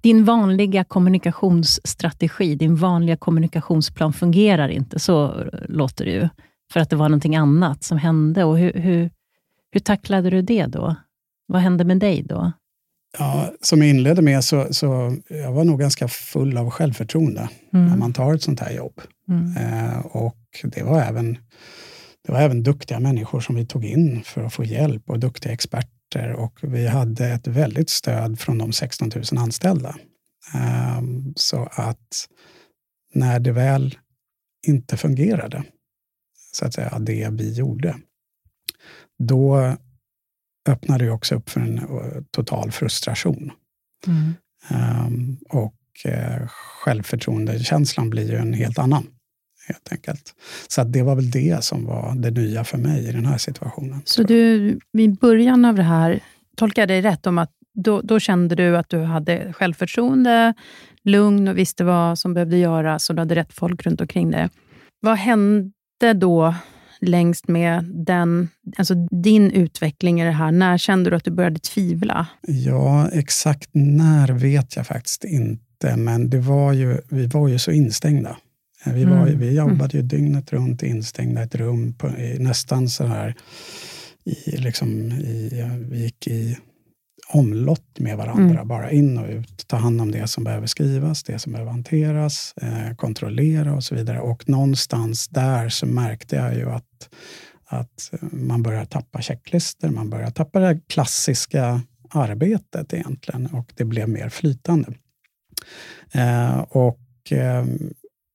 din 0.00 0.24
vanliga 0.24 0.84
kommunikationsstrategi, 0.84 2.54
din 2.54 2.76
vanliga 2.76 3.16
kommunikationsplan 3.16 4.12
fungerar 4.12 4.68
inte, 4.68 4.98
så 4.98 5.44
låter 5.68 6.04
det 6.04 6.10
ju, 6.10 6.28
för 6.72 6.80
att 6.80 6.90
det 6.90 6.96
var 6.96 7.08
någonting 7.08 7.36
annat 7.36 7.84
som 7.84 7.98
hände. 7.98 8.44
Och 8.44 8.58
hur, 8.58 8.72
hur, 8.72 9.10
hur 9.72 9.80
tacklade 9.80 10.30
du 10.30 10.42
det 10.42 10.66
då? 10.66 10.96
Vad 11.46 11.62
hände 11.62 11.84
med 11.84 11.98
dig 11.98 12.22
då? 12.22 12.52
Ja, 13.18 13.52
som 13.60 13.80
jag 13.80 13.90
inledde 13.90 14.22
med 14.22 14.44
så, 14.44 14.74
så 14.74 15.16
jag 15.28 15.52
var 15.52 15.64
nog 15.64 15.80
ganska 15.80 16.08
full 16.08 16.56
av 16.56 16.70
självförtroende 16.70 17.48
mm. 17.72 17.86
när 17.86 17.96
man 17.96 18.12
tar 18.12 18.34
ett 18.34 18.42
sånt 18.42 18.60
här 18.60 18.72
jobb. 18.72 19.00
Mm. 19.28 19.56
Eh, 19.56 19.98
och 19.98 20.36
det 20.64 20.82
var, 20.82 21.02
även, 21.02 21.38
det 22.26 22.32
var 22.32 22.40
även 22.40 22.62
duktiga 22.62 23.00
människor 23.00 23.40
som 23.40 23.54
vi 23.54 23.66
tog 23.66 23.84
in 23.84 24.22
för 24.24 24.42
att 24.42 24.54
få 24.54 24.64
hjälp 24.64 25.10
och 25.10 25.18
duktiga 25.18 25.52
experter. 25.52 26.32
Och 26.32 26.58
vi 26.62 26.86
hade 26.86 27.26
ett 27.26 27.46
väldigt 27.46 27.90
stöd 27.90 28.40
från 28.40 28.58
de 28.58 28.72
16 28.72 29.10
000 29.32 29.42
anställda. 29.42 29.96
Eh, 30.54 31.02
så 31.36 31.68
att 31.72 32.26
när 33.14 33.40
det 33.40 33.52
väl 33.52 33.98
inte 34.66 34.96
fungerade, 34.96 35.64
så 36.52 36.66
att 36.66 36.74
säga, 36.74 36.98
det 36.98 37.28
vi 37.32 37.52
gjorde, 37.52 37.96
då 39.18 39.76
öppnade 40.66 41.04
det 41.04 41.10
också 41.10 41.34
upp 41.34 41.50
för 41.50 41.60
en 41.60 41.78
uh, 41.78 42.22
total 42.30 42.70
frustration. 42.70 43.52
Mm. 44.06 44.34
Um, 44.70 45.38
och 45.48 45.74
uh, 46.06 46.46
självförtroendekänslan 46.84 48.10
blir 48.10 48.30
ju 48.30 48.36
en 48.36 48.52
helt 48.52 48.78
annan. 48.78 49.06
helt 49.68 49.92
enkelt. 49.92 50.34
Så 50.68 50.84
det 50.84 51.02
var 51.02 51.14
väl 51.14 51.30
det 51.30 51.64
som 51.64 51.84
var 51.84 52.14
det 52.14 52.30
nya 52.30 52.64
för 52.64 52.78
mig 52.78 53.08
i 53.08 53.12
den 53.12 53.26
här 53.26 53.38
situationen. 53.38 54.00
Så 54.04 54.22
du, 54.22 54.78
i 54.98 55.08
början 55.08 55.64
av 55.64 55.74
det 55.74 55.82
här, 55.82 56.20
tolkar 56.56 56.82
jag 56.82 56.88
dig 56.88 57.02
rätt 57.02 57.26
om 57.26 57.38
att 57.38 57.50
då, 57.74 58.00
då, 58.00 58.20
kände 58.20 58.54
du 58.54 58.76
att 58.76 58.88
du 58.88 58.98
hade 58.98 59.52
självförtroende, 59.52 60.54
lugn 61.02 61.48
och 61.48 61.58
visste 61.58 61.84
vad 61.84 62.18
som 62.18 62.34
behövde 62.34 62.56
göras 62.56 63.10
och 63.10 63.16
du 63.16 63.20
hade 63.20 63.34
rätt 63.34 63.52
folk 63.52 63.86
runt 63.86 64.00
omkring 64.00 64.30
dig. 64.30 64.48
Vad 65.00 65.16
hände 65.16 66.12
då 66.14 66.54
längst 67.00 67.48
med 67.48 67.84
den, 67.84 68.48
alltså 68.76 68.94
din 69.10 69.50
utveckling 69.50 70.20
i 70.20 70.24
det 70.24 70.30
här? 70.30 70.52
När 70.52 70.78
kände 70.78 71.10
du 71.10 71.16
att 71.16 71.24
du 71.24 71.30
började 71.30 71.58
tvivla? 71.58 72.26
Ja, 72.46 73.08
exakt 73.12 73.70
när 73.72 74.32
vet 74.32 74.76
jag 74.76 74.86
faktiskt 74.86 75.24
inte, 75.24 75.96
men 75.96 76.30
det 76.30 76.38
var 76.38 76.72
ju, 76.72 76.98
vi 77.08 77.26
var 77.26 77.48
ju 77.48 77.58
så 77.58 77.70
instängda. 77.70 78.36
Vi, 78.84 79.04
var, 79.04 79.26
mm. 79.26 79.38
vi 79.38 79.56
jobbade 79.56 79.96
ju 79.96 80.02
dygnet 80.02 80.52
runt 80.52 80.82
instängda 80.82 81.40
i 81.40 81.44
ett 81.44 81.54
rum, 81.54 81.94
på, 81.94 82.12
nästan 82.38 82.88
så 82.88 83.04
här, 83.04 83.34
i, 84.24 84.56
liksom, 84.56 85.12
i, 85.12 85.64
vi 85.90 86.02
gick 86.02 86.26
i 86.26 86.58
omlott 87.28 87.98
med 87.98 88.16
varandra, 88.16 88.54
mm. 88.54 88.68
bara 88.68 88.90
in 88.90 89.18
och 89.18 89.28
ut. 89.28 89.64
Ta 89.66 89.76
hand 89.76 90.00
om 90.00 90.10
det 90.10 90.26
som 90.26 90.44
behöver 90.44 90.66
skrivas, 90.66 91.22
det 91.22 91.38
som 91.38 91.52
behöver 91.52 91.70
hanteras, 91.70 92.54
eh, 92.62 92.94
kontrollera 92.96 93.74
och 93.74 93.84
så 93.84 93.94
vidare. 93.94 94.20
Och 94.20 94.48
någonstans 94.48 95.28
där 95.28 95.68
så 95.68 95.86
märkte 95.86 96.36
jag 96.36 96.54
ju 96.54 96.70
att, 96.70 97.08
att 97.66 98.10
man 98.30 98.62
börjar 98.62 98.84
tappa 98.84 99.22
checklister, 99.22 99.88
man 99.88 100.10
börjar 100.10 100.30
tappa 100.30 100.60
det 100.60 100.80
klassiska 100.86 101.80
arbetet 102.10 102.94
egentligen 102.94 103.46
och 103.46 103.72
det 103.74 103.84
blev 103.84 104.08
mer 104.08 104.28
flytande. 104.28 104.92
Eh, 106.12 106.58
och 106.58 107.32
eh, 107.32 107.64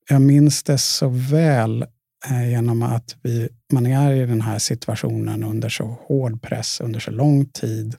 jag 0.09 0.21
minns 0.21 0.63
det 0.63 0.77
så 0.77 1.09
väl 1.09 1.85
eh, 2.29 2.49
genom 2.49 2.83
att 2.83 3.15
vi, 3.21 3.49
man 3.73 3.85
är 3.85 4.13
i 4.13 4.25
den 4.25 4.41
här 4.41 4.59
situationen 4.59 5.43
under 5.43 5.69
så 5.69 5.97
hård 6.07 6.41
press 6.41 6.81
under 6.81 6.99
så 6.99 7.11
lång 7.11 7.45
tid 7.45 7.95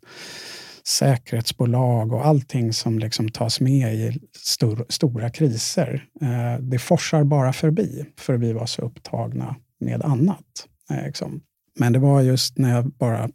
säkerhetsbolag 0.84 2.12
och 2.12 2.26
allting 2.26 2.72
som 2.72 2.98
liksom 2.98 3.28
tas 3.28 3.60
med 3.60 3.94
i 3.94 4.20
stor, 4.36 4.86
stora 4.88 5.30
kriser. 5.30 6.06
Eh, 6.20 6.60
det 6.60 6.78
forsar 6.78 7.24
bara 7.24 7.52
förbi, 7.52 8.04
för 8.16 8.36
vi 8.36 8.52
var 8.52 8.66
så 8.66 8.82
upptagna 8.82 9.56
med 9.80 10.02
annat. 10.02 10.66
Eh, 10.90 11.06
liksom. 11.06 11.40
Men 11.78 11.92
det 11.92 11.98
var 11.98 12.20
just 12.20 12.58
när 12.58 12.74
jag 12.74 12.86
bara 12.86 13.30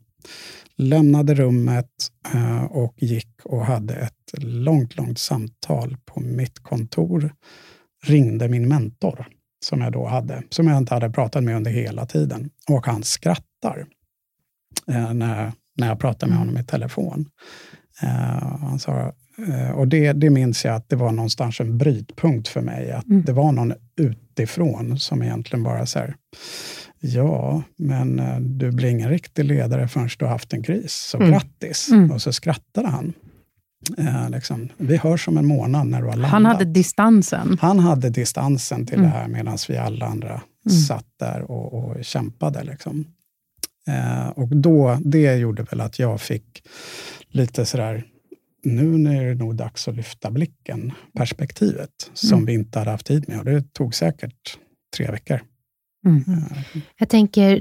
lämnade 0.75 1.35
rummet 1.35 1.91
eh, 2.33 2.63
och 2.63 2.93
gick 2.97 3.29
och 3.43 3.65
hade 3.65 3.95
ett 3.95 4.43
långt, 4.43 4.97
långt 4.97 5.19
samtal 5.19 5.97
på 6.05 6.19
mitt 6.19 6.59
kontor, 6.59 7.33
ringde 8.03 8.49
min 8.49 8.67
mentor 8.67 9.27
som 9.65 9.81
jag 9.81 9.91
då 9.91 10.05
hade, 10.05 10.43
som 10.49 10.67
jag 10.67 10.77
inte 10.77 10.93
hade 10.93 11.09
pratat 11.09 11.43
med 11.43 11.55
under 11.55 11.71
hela 11.71 12.05
tiden. 12.05 12.49
Och 12.69 12.85
han 12.85 13.03
skrattar 13.03 13.85
eh, 14.87 15.13
när 15.13 15.51
när 15.77 15.87
jag 15.87 15.99
pratade 15.99 16.29
med 16.29 16.37
mm. 16.37 16.47
honom 16.47 16.63
i 16.63 16.65
telefon. 16.65 17.25
Uh, 18.03 18.57
han 18.61 18.79
sa, 18.79 19.13
uh, 19.47 19.71
och 19.71 19.87
det, 19.87 20.13
det 20.13 20.29
minns 20.29 20.65
jag 20.65 20.75
att 20.75 20.89
det 20.89 20.95
var 20.95 21.11
någonstans 21.11 21.59
en 21.59 21.77
brytpunkt 21.77 22.47
för 22.47 22.61
mig. 22.61 22.91
Att 22.91 23.05
mm. 23.05 23.23
det 23.25 23.33
var 23.33 23.51
någon 23.51 23.73
utifrån 23.97 24.99
som 24.99 25.23
egentligen 25.23 25.63
bara 25.63 25.85
så 25.85 25.99
här, 25.99 26.15
ja, 26.99 27.63
men 27.77 28.19
uh, 28.19 28.39
du 28.39 28.71
blir 28.71 28.89
ingen 28.89 29.09
riktig 29.09 29.45
ledare 29.45 29.87
förrän 29.87 30.09
du 30.17 30.25
har 30.25 30.31
haft 30.31 30.53
en 30.53 30.63
kris, 30.63 30.93
så 30.93 31.17
mm. 31.17 31.31
grattis. 31.31 31.89
Mm. 31.91 32.11
Och 32.11 32.21
så 32.21 32.33
skrattade 32.33 32.87
han. 32.87 33.13
Liksom. 34.29 34.69
Vi 34.77 34.97
hörs 34.97 35.27
om 35.27 35.37
en 35.37 35.45
månad 35.45 35.87
när 35.87 36.01
du 36.01 36.07
har 36.07 36.15
landat. 36.15 36.31
Han 36.31 36.45
hade 36.45 36.65
distansen? 36.65 37.57
Han 37.61 37.79
hade 37.79 38.09
distansen 38.09 38.85
till 38.85 38.97
mm. 38.97 39.09
det 39.09 39.17
här 39.17 39.27
medan 39.27 39.57
vi 39.69 39.77
alla 39.77 40.05
andra 40.05 40.41
mm. 40.69 40.77
satt 40.87 41.05
där 41.19 41.51
och, 41.51 41.73
och 41.73 42.05
kämpade. 42.05 42.63
Liksom. 42.63 43.05
Eh, 43.87 44.27
och 44.27 44.47
då, 44.47 44.97
det 45.01 45.35
gjorde 45.35 45.63
väl 45.63 45.81
att 45.81 45.99
jag 45.99 46.21
fick 46.21 46.63
lite 47.27 47.65
sådär, 47.65 48.05
nu 48.63 49.17
är 49.17 49.25
det 49.25 49.35
nog 49.35 49.55
dags 49.55 49.87
att 49.87 49.95
lyfta 49.95 50.31
blicken, 50.31 50.91
perspektivet, 51.13 52.11
som 52.13 52.33
mm. 52.33 52.45
vi 52.45 52.53
inte 52.53 52.79
hade 52.79 52.91
haft 52.91 53.05
tid 53.05 53.29
med. 53.29 53.39
Och 53.39 53.45
det 53.45 53.73
tog 53.73 53.95
säkert 53.95 54.57
tre 54.97 55.11
veckor. 55.11 55.41
Mm. 56.05 56.23
Eh. 56.27 56.81
Jag 56.97 57.09
tänker, 57.09 57.59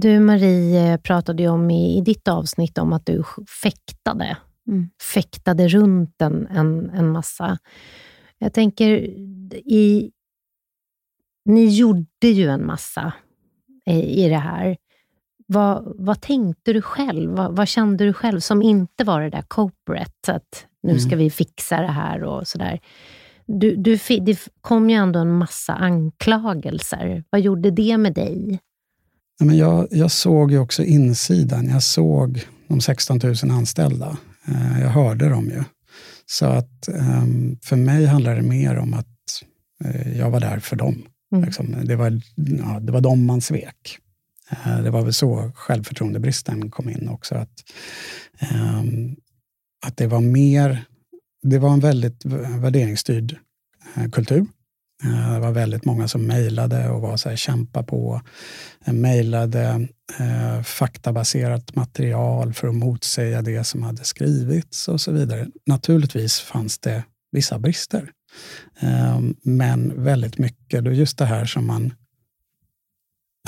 du 0.00 0.20
Marie 0.20 0.98
pratade 0.98 1.42
ju 1.42 1.48
om 1.48 1.70
i, 1.70 1.98
i 1.98 2.00
ditt 2.00 2.28
avsnitt 2.28 2.78
om 2.78 2.92
att 2.92 3.06
du 3.06 3.22
fäktade. 3.62 4.36
Mm. 4.68 4.88
Fäktade 5.14 5.68
runt 5.68 6.22
en, 6.22 6.46
en, 6.46 6.90
en 6.90 7.08
massa. 7.08 7.58
Jag 8.38 8.52
tänker, 8.52 8.88
i, 9.54 10.10
ni 11.44 11.64
gjorde 11.64 12.28
ju 12.28 12.48
en 12.48 12.66
massa 12.66 13.12
i, 13.86 14.24
i 14.24 14.28
det 14.28 14.36
här. 14.36 14.76
Vad, 15.46 15.92
vad 15.98 16.20
tänkte 16.20 16.72
du 16.72 16.82
själv? 16.82 17.30
Vad, 17.30 17.56
vad, 17.56 17.68
kände 17.68 18.04
du 18.04 18.12
själv 18.12 18.40
som 18.40 18.62
inte 18.62 19.04
var 19.04 19.20
det 19.20 19.30
där 19.30 19.42
corporate, 19.42 20.32
att 20.32 20.66
nu 20.82 20.98
ska 20.98 21.08
mm. 21.08 21.18
vi 21.18 21.30
fixa 21.30 21.80
det 21.80 21.92
här 21.92 22.24
och 22.24 22.48
sådär. 22.48 22.80
Du, 23.46 23.76
du, 23.76 23.98
det 24.20 24.48
kom 24.60 24.90
ju 24.90 24.96
ändå 24.96 25.18
en 25.18 25.32
massa 25.32 25.72
anklagelser. 25.72 27.24
Vad 27.30 27.40
gjorde 27.40 27.70
det 27.70 27.96
med 27.96 28.14
dig? 28.14 28.60
Ja, 29.38 29.46
men 29.46 29.56
jag, 29.56 29.88
jag 29.90 30.10
såg 30.10 30.52
ju 30.52 30.58
också 30.58 30.84
insidan. 30.84 31.68
Jag 31.68 31.82
såg 31.82 32.46
de 32.68 32.80
16 32.80 33.20
000 33.22 33.34
anställda. 33.50 34.16
Eh, 34.48 34.80
jag 34.80 34.88
hörde 34.88 35.28
dem 35.28 35.44
ju. 35.44 35.64
Så 36.26 36.46
att 36.46 36.88
ehm, 36.88 37.56
för 37.62 37.76
mig 37.76 38.06
handlar 38.06 38.36
det 38.36 38.42
mer 38.42 38.76
om 38.76 38.94
att 38.94 39.06
eh, 39.84 40.18
jag 40.18 40.30
var 40.30 40.40
där 40.40 40.58
för 40.58 40.76
dem. 40.76 41.02
Mm. 41.32 41.44
Liksom, 41.44 41.76
det, 41.84 41.96
var, 41.96 42.20
ja, 42.36 42.80
det 42.80 42.92
var 42.92 43.00
dem 43.00 43.26
man 43.26 43.40
svek. 43.40 43.98
Eh, 44.52 44.82
det 44.82 44.90
var 44.90 45.02
väl 45.02 45.12
så 45.12 45.52
självförtroendebristen 45.54 46.70
kom 46.70 46.88
in 46.88 47.08
också. 47.08 47.34
Att, 47.34 47.64
ehm, 48.38 49.16
att 49.86 49.96
det 49.96 50.06
var 50.06 50.20
mer, 50.20 50.84
det 51.42 51.58
var 51.58 51.72
en 51.72 51.80
väldigt 51.80 52.24
värderingsstyrd 52.24 53.36
eh, 53.96 54.10
kultur. 54.10 54.46
Eh, 55.04 55.32
det 55.32 55.40
var 55.40 55.52
väldigt 55.52 55.84
många 55.84 56.08
som 56.08 56.26
mejlade 56.26 56.88
och 56.88 57.00
var 57.00 57.16
så 57.16 57.28
här, 57.28 57.36
kämpa 57.36 57.82
på. 57.82 58.20
Mejlade 58.86 59.88
eh, 60.18 60.62
faktabaserat 60.62 61.76
material 61.76 62.54
för 62.54 62.68
att 62.68 62.74
motsäga 62.74 63.42
det 63.42 63.64
som 63.64 63.82
hade 63.82 64.04
skrivits 64.04 64.88
och 64.88 65.00
så 65.00 65.12
vidare. 65.12 65.48
Naturligtvis 65.66 66.40
fanns 66.40 66.78
det 66.78 67.04
vissa 67.32 67.58
brister. 67.58 68.10
Eh, 68.80 69.20
men 69.42 70.04
väldigt 70.04 70.38
mycket, 70.38 70.96
just 70.96 71.18
det 71.18 71.24
här 71.24 71.44
som 71.44 71.66
man 71.66 71.94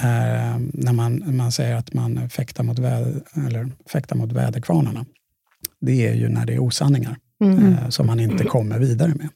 eh, 0.00 0.58
när 0.72 0.92
man, 0.92 1.36
man 1.36 1.52
säger 1.52 1.76
att 1.76 1.94
man 1.94 2.30
fäktar 2.30 2.64
mot, 2.64 2.78
väder, 2.78 3.22
eller 3.46 3.72
fäktar 3.86 4.16
mot 4.16 4.32
väderkvarnarna. 4.32 5.06
Det 5.80 6.06
är 6.06 6.14
ju 6.14 6.28
när 6.28 6.46
det 6.46 6.54
är 6.54 6.58
osanningar 6.58 7.16
mm. 7.44 7.72
eh, 7.72 7.88
som 7.88 8.06
man 8.06 8.20
inte 8.20 8.44
kommer 8.44 8.78
vidare 8.78 9.12
med. 9.14 9.28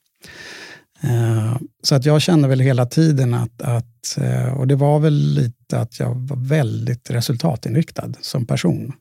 Eh, 1.03 1.57
så 1.83 1.95
att 1.95 2.05
jag 2.05 2.23
kände 2.23 2.49
väl 2.49 2.61
hela 2.61 2.87
tiden 2.87 3.35
att, 3.35 3.63
att, 3.63 4.19
och 4.57 4.67
det 4.67 4.77
var 4.77 4.99
väl 4.99 5.15
lite 5.15 5.81
att 5.81 6.01
jag 6.01 6.15
var 6.15 6.37
väldigt 6.37 7.11
resultatinriktad 7.11 8.13
som 8.21 8.47
person 8.47 8.93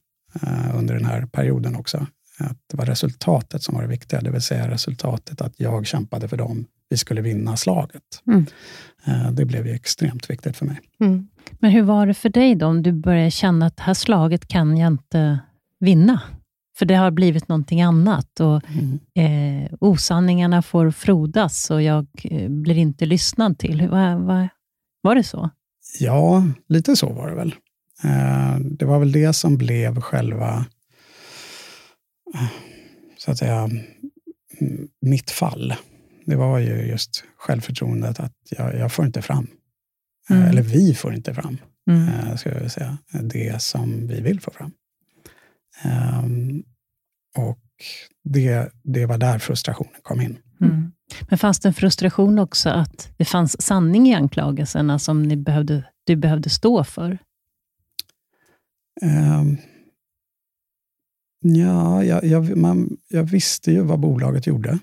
under 0.74 0.94
den 0.94 1.06
här 1.06 1.26
perioden 1.26 1.76
också. 1.76 2.08
Att 2.40 2.58
det 2.68 2.78
var 2.78 2.86
resultatet 2.86 3.64
som 3.64 3.76
var 3.76 3.82
det 3.82 3.88
viktiga, 3.88 4.22
det 4.22 4.32
vill 4.32 4.42
säga 4.42 4.70
resultatet 4.70 5.42
att 5.42 5.54
jag 5.58 5.88
kämpade 5.88 6.28
för 6.28 6.38
dem, 6.38 6.66
vi 6.90 6.98
skulle 6.98 7.22
vinna 7.22 7.58
slaget. 7.58 8.04
Mm. 8.28 8.46
Det 9.36 9.46
blev 9.46 9.68
ju 9.68 9.74
extremt 9.74 10.30
viktigt 10.30 10.58
för 10.58 10.66
mig. 10.66 10.80
Mm. 11.00 11.28
Men 11.60 11.72
hur 11.72 11.82
var 11.82 12.08
det 12.08 12.14
för 12.14 12.30
dig 12.30 12.56
då, 12.56 12.66
om 12.66 12.84
du 12.84 12.92
började 12.92 13.32
känna 13.32 13.66
att 13.66 13.78
det 13.78 13.84
här 13.84 13.94
slaget 13.94 14.48
kan 14.48 14.78
jag 14.78 14.88
inte 14.88 15.40
vinna? 15.80 16.22
För 16.78 16.86
det 16.86 16.96
har 16.96 17.12
blivit 17.12 17.48
någonting 17.48 17.82
annat 17.82 18.40
och 18.40 18.62
mm. 18.70 19.00
eh, 19.66 19.72
osanningarna 19.80 20.62
får 20.62 20.92
frodas 20.92 21.72
och 21.72 21.82
jag 21.82 22.08
eh, 22.24 22.50
blir 22.50 22.78
inte 22.78 23.06
lyssnad 23.06 23.60
till. 23.60 23.82
Hur, 23.82 23.90
var, 23.90 24.16
var, 24.16 24.50
var 25.02 25.16
det 25.16 25.24
så? 25.24 25.50
Ja, 26.00 26.44
lite 26.68 26.96
så 26.96 27.14
var 27.14 27.30
det 27.30 27.36
väl. 27.36 27.56
Eh, 28.04 28.60
det 28.60 28.86
var 28.86 29.00
väl 29.00 29.12
det 29.12 29.34
som 29.34 29.58
blev 29.58 30.02
själva 30.02 30.66
så 33.18 33.32
att 33.32 33.38
säga, 33.38 33.70
mitt 35.02 35.32
fall, 35.32 35.74
det 36.26 36.36
var 36.36 36.60
ju 36.60 36.88
just 36.88 37.24
självförtroendet 37.38 38.20
att 38.20 38.34
jag, 38.50 38.76
jag 38.76 38.92
får 38.92 39.06
inte 39.06 39.22
fram, 39.22 39.48
mm. 40.30 40.44
eller 40.44 40.62
vi 40.62 40.94
får 40.94 41.14
inte 41.14 41.34
fram, 41.34 41.58
mm. 41.90 42.08
Eh, 42.08 42.36
ska 42.36 42.62
jag 42.62 42.72
säga, 42.72 42.98
det 43.24 43.62
som 43.62 44.08
vi 44.08 44.22
vill 44.22 44.42
få 44.42 44.52
fram. 44.52 44.72
Um, 46.24 46.64
och 47.36 47.60
det, 48.24 48.72
det 48.84 49.06
var 49.06 49.18
där 49.18 49.40
frustrationen 49.40 50.02
kom 50.02 50.22
in. 50.22 50.38
Mm. 50.62 50.92
Men 51.30 51.38
fanns 51.38 51.60
det 51.60 51.68
en 51.68 51.74
frustration 51.74 52.40
också 52.40 52.70
att 52.70 53.10
det 53.18 53.26
fanns 53.26 53.62
sanning 53.62 54.08
i 54.08 54.14
anklagelserna 54.14 55.00
som 55.00 55.24
ni 55.24 55.38
behövde, 55.38 55.84
du 56.04 56.16
behövde 56.16 56.50
stå 56.50 56.84
för? 56.84 57.18
Um, 59.02 59.58
ja, 61.42 62.04
jag, 62.04 62.24
jag, 62.26 62.58
man, 62.58 62.98
jag 63.10 63.24
visste 63.24 63.72
ju 63.72 63.82
vad 63.82 64.00
bolaget 64.00 64.48
gjorde. 64.48 64.80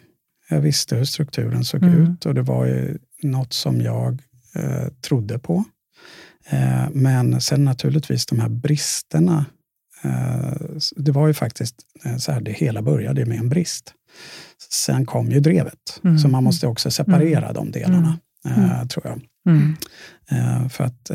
Jag 0.48 0.60
visste 0.60 0.96
hur 0.96 1.04
strukturen 1.04 1.64
såg 1.64 1.82
mm. 1.82 2.02
ut 2.02 2.26
och 2.26 2.34
det 2.34 2.42
var 2.42 2.66
ju 2.66 2.98
något 3.22 3.52
som 3.52 3.80
jag 3.80 4.22
eh, 4.54 4.88
trodde 5.00 5.38
på. 5.38 5.64
Eh, 6.48 6.90
men 6.92 7.40
sen 7.40 7.64
naturligtvis 7.64 8.26
de 8.26 8.40
här 8.40 8.48
bristerna. 8.48 9.44
Eh, 10.02 10.52
det 10.96 11.12
var 11.12 11.26
ju 11.26 11.34
faktiskt 11.34 11.76
så 12.18 12.32
här, 12.32 12.40
det 12.40 12.52
hela 12.52 12.82
började 12.82 13.26
med 13.26 13.38
en 13.38 13.48
brist. 13.48 13.94
Sen 14.70 15.06
kom 15.06 15.30
ju 15.30 15.40
drevet, 15.40 16.00
mm. 16.04 16.18
så 16.18 16.28
man 16.28 16.44
måste 16.44 16.66
också 16.66 16.90
separera 16.90 17.50
mm. 17.50 17.54
de 17.54 17.70
delarna, 17.70 18.18
mm. 18.44 18.70
eh, 18.70 18.86
tror 18.86 19.06
jag. 19.06 19.20
Mm. 19.48 19.76
För 20.68 20.84
att 20.84 21.10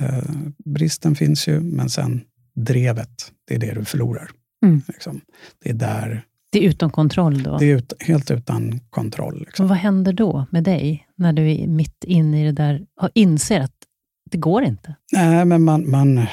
bristen 0.66 1.16
finns 1.16 1.48
ju, 1.48 1.60
men 1.60 1.90
sen 1.90 2.22
drevet, 2.56 3.32
det 3.48 3.56
är 3.56 3.60
det 3.60 3.74
du 3.74 3.86
förlorar. 3.86 4.32
Mm. 4.66 4.82
Liksom. 4.88 5.22
Det 5.64 5.70
är 5.70 5.74
där... 5.74 6.26
Det 6.52 6.60
är 6.60 6.70
utom 6.70 6.90
kontroll 6.90 7.44
då? 7.44 7.58
Det 7.58 7.66
är 7.66 7.76
ut, 7.76 7.94
helt 8.00 8.32
utan 8.32 8.80
kontroll. 8.90 9.40
Liksom. 9.40 9.68
vad 9.68 9.78
händer 9.78 10.14
då 10.14 10.46
med 10.52 10.64
dig, 10.64 11.08
när 11.16 11.34
du 11.34 11.52
är 11.52 11.68
mitt 11.68 12.04
inne 12.04 12.42
i 12.42 12.46
det 12.46 12.52
där 12.52 12.82
och 13.02 13.10
inser 13.14 13.60
att 13.60 13.76
det 14.32 14.38
går 14.38 14.64
inte? 14.64 14.96
Nej, 15.12 15.46
men 15.46 15.64
man, 15.64 15.90
man, 15.90 16.26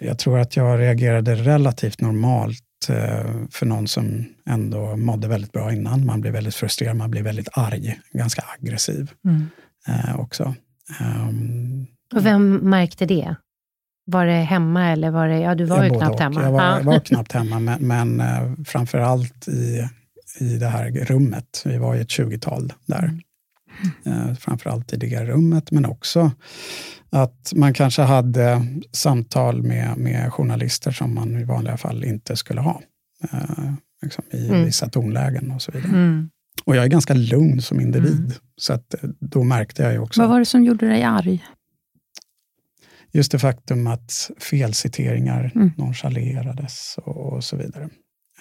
jag 0.00 0.18
tror 0.18 0.38
att 0.38 0.56
jag 0.56 0.80
reagerade 0.80 1.34
relativt 1.34 2.00
normalt 2.00 2.62
Eh, 2.88 3.30
för 3.50 3.66
någon 3.66 3.88
som 3.88 4.24
ändå 4.46 4.96
mådde 4.96 5.28
väldigt 5.28 5.52
bra 5.52 5.72
innan. 5.72 6.06
Man 6.06 6.20
blir 6.20 6.30
väldigt 6.30 6.54
frustrerad, 6.54 6.96
man 6.96 7.10
blir 7.10 7.22
väldigt 7.22 7.48
arg, 7.52 8.00
ganska 8.12 8.42
aggressiv 8.58 9.10
mm. 9.24 9.46
eh, 9.88 10.20
också. 10.20 10.54
Um, 11.00 11.86
och 12.14 12.26
vem 12.26 12.54
märkte 12.56 13.06
det? 13.06 13.36
Var 14.08 14.26
det 14.26 14.32
hemma 14.32 14.90
eller 14.90 15.10
var 15.10 15.28
det... 15.28 15.38
Ja, 15.40 15.54
du 15.54 15.64
var 15.64 15.84
ju 15.84 15.90
knappt 15.90 16.14
och. 16.14 16.20
hemma. 16.20 16.42
Jag 16.42 16.52
var, 16.52 16.76
jag 16.76 16.84
var 16.84 16.98
knappt 17.04 17.32
hemma, 17.32 17.58
men, 17.58 17.86
men 17.86 18.20
eh, 18.20 18.64
framför 18.66 18.98
allt 18.98 19.48
i, 19.48 19.88
i 20.40 20.58
det 20.58 20.66
här 20.66 20.90
rummet. 20.90 21.62
Vi 21.64 21.78
var 21.78 21.94
ju 21.94 22.00
ett 22.00 22.10
tjugotal 22.10 22.72
där. 22.86 23.04
Mm. 23.04 24.28
Eh, 24.28 24.34
framförallt 24.34 24.92
i 24.92 24.96
det 24.96 25.24
rummet, 25.24 25.70
men 25.70 25.86
också 25.86 26.30
att 27.10 27.52
man 27.56 27.74
kanske 27.74 28.02
hade 28.02 28.66
samtal 28.92 29.62
med, 29.62 29.96
med 29.96 30.32
journalister 30.32 30.90
som 30.90 31.14
man 31.14 31.40
i 31.40 31.44
vanliga 31.44 31.76
fall 31.76 32.04
inte 32.04 32.36
skulle 32.36 32.60
ha. 32.60 32.82
Eh, 33.32 33.72
liksom 34.02 34.24
I 34.30 34.48
mm. 34.48 34.64
vissa 34.64 34.88
tonlägen 34.88 35.50
och 35.50 35.62
så 35.62 35.72
vidare. 35.72 35.92
Mm. 35.92 36.30
Och 36.64 36.76
jag 36.76 36.84
är 36.84 36.88
ganska 36.88 37.14
lugn 37.14 37.62
som 37.62 37.80
individ, 37.80 38.18
mm. 38.18 38.32
så 38.56 38.72
att 38.72 38.94
eh, 38.94 39.10
då 39.20 39.44
märkte 39.44 39.82
jag 39.82 39.92
ju 39.92 39.98
också... 39.98 40.20
Vad 40.20 40.30
var 40.30 40.38
det 40.38 40.44
som 40.44 40.64
gjorde 40.64 40.88
dig 40.88 41.02
arg? 41.02 41.44
Just 43.16 43.32
det 43.32 43.38
faktum 43.38 43.86
att 43.86 44.30
felciteringar 44.40 45.52
mm. 45.54 45.72
nonchalerades 45.76 46.98
och, 46.98 47.32
och 47.32 47.44
så 47.44 47.56
vidare. 47.56 47.88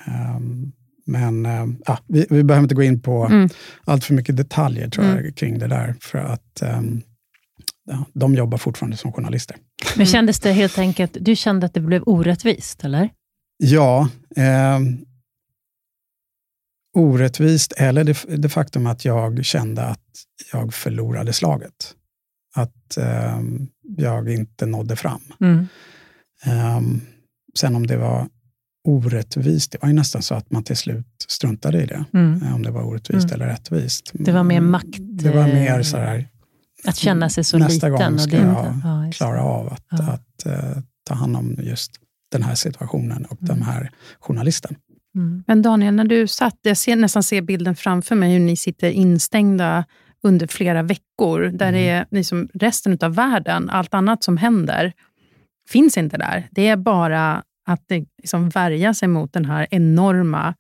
Um, 0.08 0.72
men 1.06 1.46
äh, 1.46 1.98
vi, 2.08 2.26
vi 2.30 2.44
behöver 2.44 2.64
inte 2.64 2.76
gå 2.76 2.84
in 2.84 3.02
på 3.02 3.26
mm. 3.26 3.50
allt 3.86 4.04
för 4.04 4.14
mycket 4.14 4.38
detaljer 4.38 4.90
tror 4.90 5.06
jag, 5.06 5.20
mm. 5.20 5.34
kring 5.34 5.60
det 5.60 5.68
där. 5.68 5.96
För 6.02 6.18
att 6.18 6.62
ähm, 6.62 7.02
ja, 7.86 8.06
de 8.14 8.36
jobbar 8.36 8.58
fortfarande 8.58 8.98
som 8.98 9.12
journalister. 9.12 9.58
Men 9.98 10.06
kändes 10.06 10.40
det 10.40 10.52
helt 10.52 10.78
enkelt, 10.78 11.18
du 11.20 11.36
kände 11.36 11.66
att 11.66 11.74
det 11.74 11.82
blev 11.82 12.04
orättvist, 12.06 12.84
eller? 12.84 13.10
Ja. 13.58 14.10
Eh, 14.36 14.80
orättvist, 16.98 17.74
eller 17.78 18.04
det, 18.04 18.18
det, 18.38 18.50
faktum 18.50 18.88
att 18.88 19.06
jag 19.06 19.46
kände 19.46 19.84
att 19.84 20.00
jag 20.52 20.74
förlorade 20.74 21.34
slaget. 21.34 21.96
Att 22.56 22.98
eh, 22.98 23.42
jag 23.98 24.30
inte 24.30 24.66
nådde 24.66 24.96
fram. 24.96 25.22
Mm. 25.42 25.68
Eh, 26.46 26.82
sen 27.56 27.76
om 27.76 27.88
det 27.88 27.98
var 27.98 28.28
orättvist. 28.88 29.72
Det 29.72 29.78
var 29.82 29.90
ju 29.90 29.96
nästan 29.96 30.22
så 30.22 30.36
att 30.36 30.52
man 30.52 30.64
till 30.64 30.78
slut 30.78 31.06
struntade 31.28 31.84
i 31.84 31.86
det. 31.86 32.06
Mm. 32.14 32.44
Eh, 32.44 32.56
om 32.56 32.64
det 32.64 32.72
var 32.72 32.84
orättvist 32.84 33.26
mm. 33.26 33.36
eller 33.36 33.46
rättvist. 33.46 34.12
Det 34.14 34.32
var 34.32 34.44
mer 34.44 34.62
makt... 34.62 34.98
Det 35.00 35.32
var 35.32 35.48
mer 35.48 35.84
så 35.84 35.98
här, 35.98 36.28
Att 36.84 36.96
känna 36.96 37.30
sig 37.30 37.44
så 37.44 37.58
nästa 37.58 37.88
liten. 37.88 37.92
Nästa 37.92 38.10
gång 38.10 38.20
ska 38.20 38.38
jag 38.38 38.82
ja, 38.84 39.12
klara 39.14 39.44
av 39.44 39.74
att, 39.74 39.86
ja. 39.90 40.04
att 40.04 40.46
uh, 40.46 40.82
ta 41.04 41.14
hand 41.14 41.38
om 41.38 41.56
just 41.60 41.92
den 42.32 42.44
här 42.44 42.56
situationen 42.56 43.26
och 43.26 43.42
mm. 43.42 43.56
den 43.56 43.62
här 43.62 43.92
journalisten. 44.20 44.76
Mm. 45.16 45.44
Men 45.48 45.62
Daniel, 45.62 45.94
när 45.94 46.06
du 46.06 46.28
satt, 46.28 46.60
jag 46.62 46.78
ser, 46.78 46.96
nästan 46.96 47.24
ser 47.24 47.42
bilden 47.42 47.76
framför 47.76 48.16
mig, 48.16 48.34
hur 48.34 48.40
ni 48.40 48.58
sitter 48.58 48.90
instängda 48.90 49.86
under 50.26 50.48
flera 50.48 50.84
veckor, 50.84 51.42
där 51.42 51.70
mm. 51.70 51.74
det 51.74 51.90
är 51.90 52.06
liksom 52.12 52.50
resten 52.54 52.98
av 53.02 53.16
världen, 53.16 53.70
allt 53.70 53.94
annat 53.94 54.24
som 54.24 54.38
händer, 54.38 54.94
finns 55.70 55.98
inte 55.98 56.18
där. 56.18 56.48
Det 56.52 56.68
är 56.68 56.78
bara 56.78 57.44
att 57.68 57.84
liksom 58.18 58.50
värja 58.50 58.94
sig 58.94 59.08
mot 59.08 59.34
den 59.34 59.46
här 59.46 59.68
enorma 59.72 60.54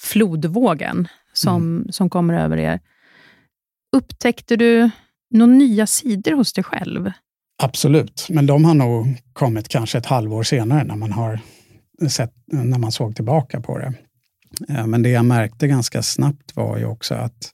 flodvågen 0.00 1.08
som, 1.32 1.56
mm. 1.56 1.92
som 1.92 2.10
kommer 2.10 2.34
över 2.34 2.56
er. 2.56 2.80
Upptäckte 3.96 4.56
du 4.56 4.90
några 5.30 5.52
nya 5.52 5.86
sidor 5.86 6.32
hos 6.32 6.52
dig 6.52 6.64
själv? 6.64 7.12
Absolut, 7.62 8.26
men 8.30 8.46
de 8.46 8.64
har 8.64 8.74
nog 8.74 9.06
kommit 9.32 9.68
kanske 9.68 9.98
ett 9.98 10.06
halvår 10.06 10.42
senare 10.42 10.84
när 10.84 10.96
man, 10.96 11.12
har 11.12 11.40
sett, 12.08 12.32
när 12.46 12.78
man 12.78 12.92
såg 12.92 13.16
tillbaka 13.16 13.60
på 13.60 13.78
det. 13.78 13.92
Eh, 14.68 14.86
men 14.86 15.02
det 15.02 15.08
jag 15.08 15.24
märkte 15.24 15.68
ganska 15.68 16.02
snabbt 16.02 16.56
var 16.56 16.78
ju 16.78 16.84
också 16.84 17.14
att 17.14 17.52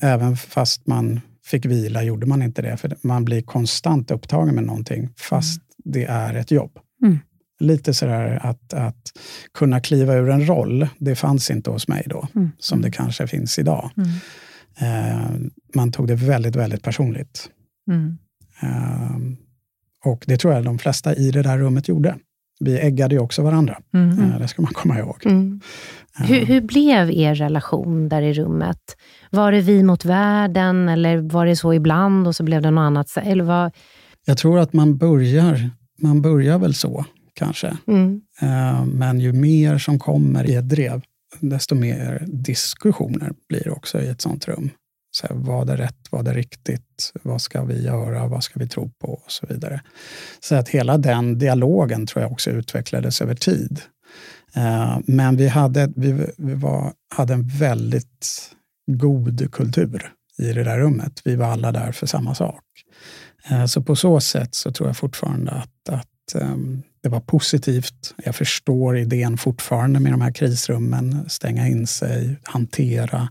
även 0.00 0.36
fast 0.36 0.86
man 0.86 1.20
fick 1.44 1.64
vila 1.64 2.02
gjorde 2.02 2.26
man 2.26 2.42
inte 2.42 2.62
det, 2.62 2.76
för 2.76 2.96
man 3.02 3.24
blir 3.24 3.42
konstant 3.42 4.10
upptagen 4.10 4.54
med 4.54 4.64
någonting 4.64 5.08
fast 5.16 5.58
mm. 5.58 5.92
det 5.92 6.04
är 6.04 6.34
ett 6.34 6.50
jobb. 6.50 6.78
Mm 7.02 7.18
lite 7.58 7.94
sådär 7.94 8.38
att, 8.42 8.72
att 8.72 9.12
kunna 9.54 9.80
kliva 9.80 10.14
ur 10.14 10.30
en 10.30 10.46
roll, 10.46 10.88
det 10.98 11.14
fanns 11.14 11.50
inte 11.50 11.70
hos 11.70 11.88
mig 11.88 12.02
då, 12.06 12.28
mm. 12.34 12.50
som 12.58 12.82
det 12.82 12.90
kanske 12.90 13.26
finns 13.26 13.58
idag. 13.58 13.90
Mm. 13.96 14.10
Eh, 14.78 15.30
man 15.74 15.92
tog 15.92 16.08
det 16.08 16.14
väldigt, 16.14 16.56
väldigt 16.56 16.82
personligt. 16.82 17.50
Mm. 17.90 18.18
Eh, 18.62 19.16
och 20.04 20.24
det 20.26 20.36
tror 20.36 20.54
jag 20.54 20.64
de 20.64 20.78
flesta 20.78 21.14
i 21.14 21.30
det 21.30 21.42
där 21.42 21.58
rummet 21.58 21.88
gjorde. 21.88 22.16
Vi 22.60 22.78
äggade 22.78 23.14
ju 23.14 23.20
också 23.20 23.42
varandra, 23.42 23.78
mm. 23.94 24.18
eh, 24.18 24.38
det 24.38 24.48
ska 24.48 24.62
man 24.62 24.72
komma 24.72 24.98
ihåg. 24.98 25.16
Mm. 25.24 25.60
Eh. 26.18 26.26
Hur, 26.26 26.46
hur, 26.46 26.60
blev 26.60 27.10
er 27.10 27.34
relation 27.34 28.08
där 28.08 28.22
i 28.22 28.32
rummet? 28.32 28.96
Var 29.30 29.52
det 29.52 29.60
vi 29.60 29.82
mot 29.82 30.04
världen, 30.04 30.88
eller 30.88 31.18
var 31.18 31.46
det 31.46 31.56
så 31.56 31.74
ibland 31.74 32.26
och 32.26 32.36
så 32.36 32.42
blev 32.42 32.62
det 32.62 32.70
något 32.70 32.82
annat? 32.82 33.16
Eller 33.16 33.44
vad? 33.44 33.72
Jag 34.26 34.38
tror 34.38 34.58
att 34.58 34.72
man 34.72 34.96
börjar, 34.96 35.70
man 36.02 36.22
börjar 36.22 36.58
väl 36.58 36.74
så 36.74 37.04
kanske. 37.34 37.76
Mm. 37.86 38.20
Eh, 38.40 38.84
men 38.84 39.20
ju 39.20 39.32
mer 39.32 39.78
som 39.78 39.98
kommer 39.98 40.50
i 40.50 40.54
ett 40.54 40.68
drev, 40.68 41.02
desto 41.40 41.74
mer 41.74 42.24
diskussioner 42.26 43.32
blir 43.48 43.68
också 43.68 44.00
i 44.00 44.08
ett 44.08 44.20
sånt 44.20 44.48
rum. 44.48 44.70
Så 45.16 45.26
här, 45.26 45.34
vad 45.34 45.70
är 45.70 45.76
rätt? 45.76 45.98
Vad 46.10 46.28
är 46.28 46.34
riktigt? 46.34 47.12
Vad 47.22 47.42
ska 47.42 47.64
vi 47.64 47.84
göra? 47.84 48.26
Vad 48.26 48.44
ska 48.44 48.58
vi 48.58 48.68
tro 48.68 48.90
på? 48.90 49.08
Och 49.08 49.32
så 49.32 49.46
vidare. 49.46 49.82
Så 50.40 50.54
att 50.54 50.68
hela 50.68 50.98
den 50.98 51.38
dialogen 51.38 52.06
tror 52.06 52.22
jag 52.22 52.32
också 52.32 52.50
utvecklades 52.50 53.20
över 53.22 53.34
tid. 53.34 53.80
Eh, 54.54 54.98
men 55.06 55.36
vi 55.36 55.48
hade, 55.48 55.92
vi, 55.96 56.32
var, 56.36 56.92
hade 57.14 57.34
en 57.34 57.48
väldigt 57.48 58.50
god 58.86 59.52
kultur 59.52 60.12
i 60.38 60.52
det 60.52 60.64
där 60.64 60.78
rummet. 60.78 61.20
Vi 61.24 61.36
var 61.36 61.46
alla 61.46 61.72
där 61.72 61.92
för 61.92 62.06
samma 62.06 62.34
sak. 62.34 62.64
Eh, 63.50 63.66
så 63.66 63.82
på 63.82 63.96
så 63.96 64.20
sätt 64.20 64.54
så 64.54 64.72
tror 64.72 64.88
jag 64.88 64.96
fortfarande 64.96 65.50
att, 65.50 65.88
att 65.88 66.42
ehm, 66.42 66.82
det 67.06 67.10
var 67.10 67.20
positivt. 67.20 68.14
Jag 68.24 68.34
förstår 68.34 68.98
idén 68.98 69.38
fortfarande 69.38 70.00
med 70.00 70.12
de 70.12 70.20
här 70.20 70.32
krisrummen, 70.32 71.30
stänga 71.30 71.68
in 71.68 71.86
sig, 71.86 72.38
hantera. 72.42 73.28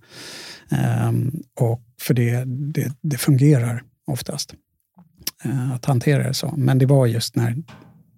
Um, 1.07 1.43
och 1.59 1.81
för 2.01 2.13
det, 2.13 2.43
det, 2.45 2.91
det, 3.01 3.17
fungerar 3.17 3.83
oftast 4.07 4.53
uh, 5.45 5.71
att 5.71 5.85
hantera 5.85 6.27
det 6.27 6.33
så. 6.33 6.53
Men 6.57 6.77
det 6.77 6.85
var 6.85 7.05
just 7.05 7.35
när 7.35 7.55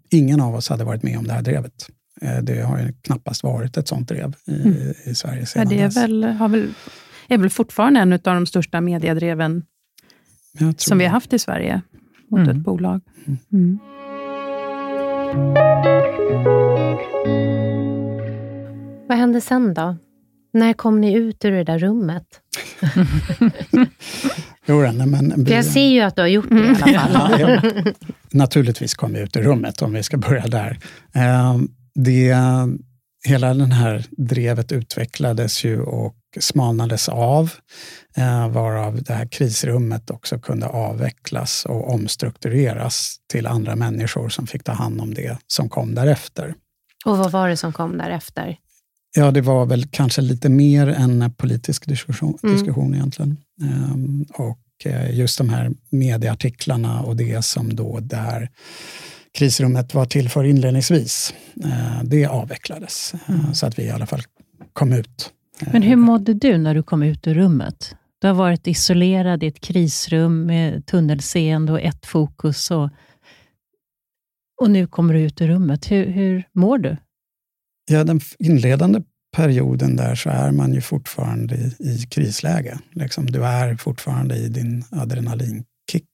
ingen 0.10 0.42
av 0.42 0.56
oss 0.56 0.70
hade 0.70 0.84
varit 0.84 1.04
med 1.04 1.18
om 1.18 1.28
det 1.28 1.34
här 1.34 1.42
drevet. 1.42 1.90
Uh, 2.24 2.40
det 2.44 2.62
har 2.62 2.80
ju 2.80 2.94
knappast 3.02 3.44
varit 3.44 3.78
ett 3.78 3.88
sånt 3.88 4.10
drev 4.10 4.36
i, 4.48 4.62
mm. 4.62 4.94
i 5.06 5.16
Sverige 5.16 5.46
sedan 5.46 5.64
ja, 5.64 5.70
det 5.70 5.82
är 5.84 6.02
väl, 6.02 6.24
har 6.24 6.50
väl, 6.50 6.74
är 7.28 7.38
väl 7.38 7.50
fortfarande 7.50 8.00
en 8.00 8.14
av 8.14 8.20
de 8.22 8.46
största 8.46 8.82
mediedreven 8.82 9.64
som 10.78 10.98
vi 10.98 11.06
har 11.06 11.12
haft 11.12 11.34
i 11.34 11.40
Sverige 11.40 11.82
mot 12.30 12.40
mm. 12.40 12.58
ett 12.58 12.64
bolag. 12.64 13.02
Mm. 13.54 13.80
Vad 19.08 19.18
hände 19.18 19.42
sen 19.42 19.74
då? 19.74 19.98
När 20.54 20.74
kom 20.74 21.02
ni 21.02 21.14
ut 21.14 21.46
ur 21.46 21.52
det 21.52 21.64
där 21.64 21.80
rummet? 21.80 22.24
jo, 24.66 24.82
men 25.06 25.44
vi, 25.44 25.54
jag 25.54 25.66
ser 25.66 25.88
ju 25.88 26.02
att 26.02 26.16
du 26.16 26.22
har 26.22 26.28
gjort 26.28 26.50
det 26.50 26.92
i 26.92 26.96
alla 26.96 27.20
fall. 27.20 27.40
ja, 27.40 27.62
naturligtvis 28.32 28.96
kom 28.96 29.14
vi 29.14 29.20
ut 29.20 29.38
ur 29.38 29.42
rummet, 29.42 29.82
om 29.82 29.94
vi 29.94 30.04
ska 30.04 30.18
börja 30.18 30.48
där. 30.48 30.80
Eh, 31.16 31.58
det, 31.96 32.36
hela 33.28 33.54
den 33.54 33.72
här 33.72 34.06
drevet 34.18 34.72
utvecklades 34.72 35.66
ju 35.66 35.82
och 35.82 36.16
smalnades 36.40 37.10
av, 37.10 37.52
eh, 38.18 38.50
varav 38.50 39.04
det 39.04 39.14
här 39.14 39.28
krisrummet 39.28 40.12
också 40.12 40.40
kunde 40.40 40.68
avvecklas 40.68 41.66
och 41.66 41.94
omstruktureras 41.94 43.16
till 43.32 43.48
andra 43.48 43.76
människor 43.76 44.30
som 44.30 44.48
fick 44.48 44.64
ta 44.64 44.72
hand 44.72 45.02
om 45.02 45.14
det 45.14 45.38
som 45.48 45.70
kom 45.70 45.96
därefter. 45.96 46.56
Och 47.06 47.18
vad 47.18 47.32
var 47.32 47.50
det 47.50 47.58
som 47.58 47.74
kom 47.74 47.98
därefter? 47.98 48.58
Ja, 49.16 49.32
det 49.32 49.42
var 49.42 49.66
väl 49.66 49.88
kanske 49.88 50.22
lite 50.22 50.50
mer 50.50 50.88
en 50.88 51.34
politisk 51.34 51.86
diskussion, 51.86 52.38
mm. 52.44 52.56
diskussion 52.56 52.94
egentligen. 52.94 53.38
Um, 53.62 54.26
och 54.34 54.60
uh, 54.86 55.16
just 55.16 55.38
de 55.38 55.50
här 55.50 55.72
medieartiklarna 55.90 57.02
och 57.02 57.16
det 57.16 57.46
som 57.46 57.76
då 57.76 58.00
där 58.00 58.50
krisrummet 59.34 59.94
var 59.94 60.06
till 60.06 60.30
för 60.30 60.44
inledningsvis, 60.44 61.34
uh, 61.66 62.04
det 62.04 62.26
avvecklades. 62.26 63.14
Mm. 63.28 63.54
så 63.54 63.66
att 63.66 63.80
vi 63.80 63.84
i 63.84 63.90
alla 63.90 64.06
fall 64.06 64.22
kom 64.74 64.94
ut. 64.94 65.34
Men 65.66 65.82
hur 65.82 65.96
mådde 65.96 66.34
du 66.34 66.58
när 66.58 66.76
du 66.76 66.84
kom 66.84 67.04
ut 67.04 67.28
ur 67.28 67.34
rummet? 67.34 67.96
Du 68.22 68.28
har 68.28 68.34
varit 68.34 68.68
isolerad 68.68 69.44
i 69.44 69.48
ett 69.48 69.60
krisrum 69.60 70.46
med 70.46 70.86
tunnelseende 70.86 71.72
och 71.72 71.82
ett 71.82 72.06
fokus. 72.06 72.72
Och, 72.72 72.90
och 74.62 74.72
nu 74.72 74.88
kommer 74.88 75.14
du 75.14 75.20
ut 75.20 75.42
ur 75.42 75.48
rummet. 75.48 75.92
Hur, 75.92 76.06
hur 76.06 76.44
mår 76.54 76.78
du? 76.78 76.98
Ja, 77.90 78.04
den 78.04 78.22
inledande 78.40 79.02
perioden 79.36 79.96
där 79.96 80.16
så 80.16 80.30
är 80.30 80.52
man 80.52 80.74
ju 80.74 80.82
fortfarande 80.82 81.56
i, 81.56 81.76
i 81.80 81.98
krisläge. 82.10 82.80
Liksom, 82.92 83.26
du 83.26 83.46
är 83.46 83.76
fortfarande 83.76 84.36
i 84.36 84.50
din 84.50 84.84
adrenalinkick. 84.92 86.10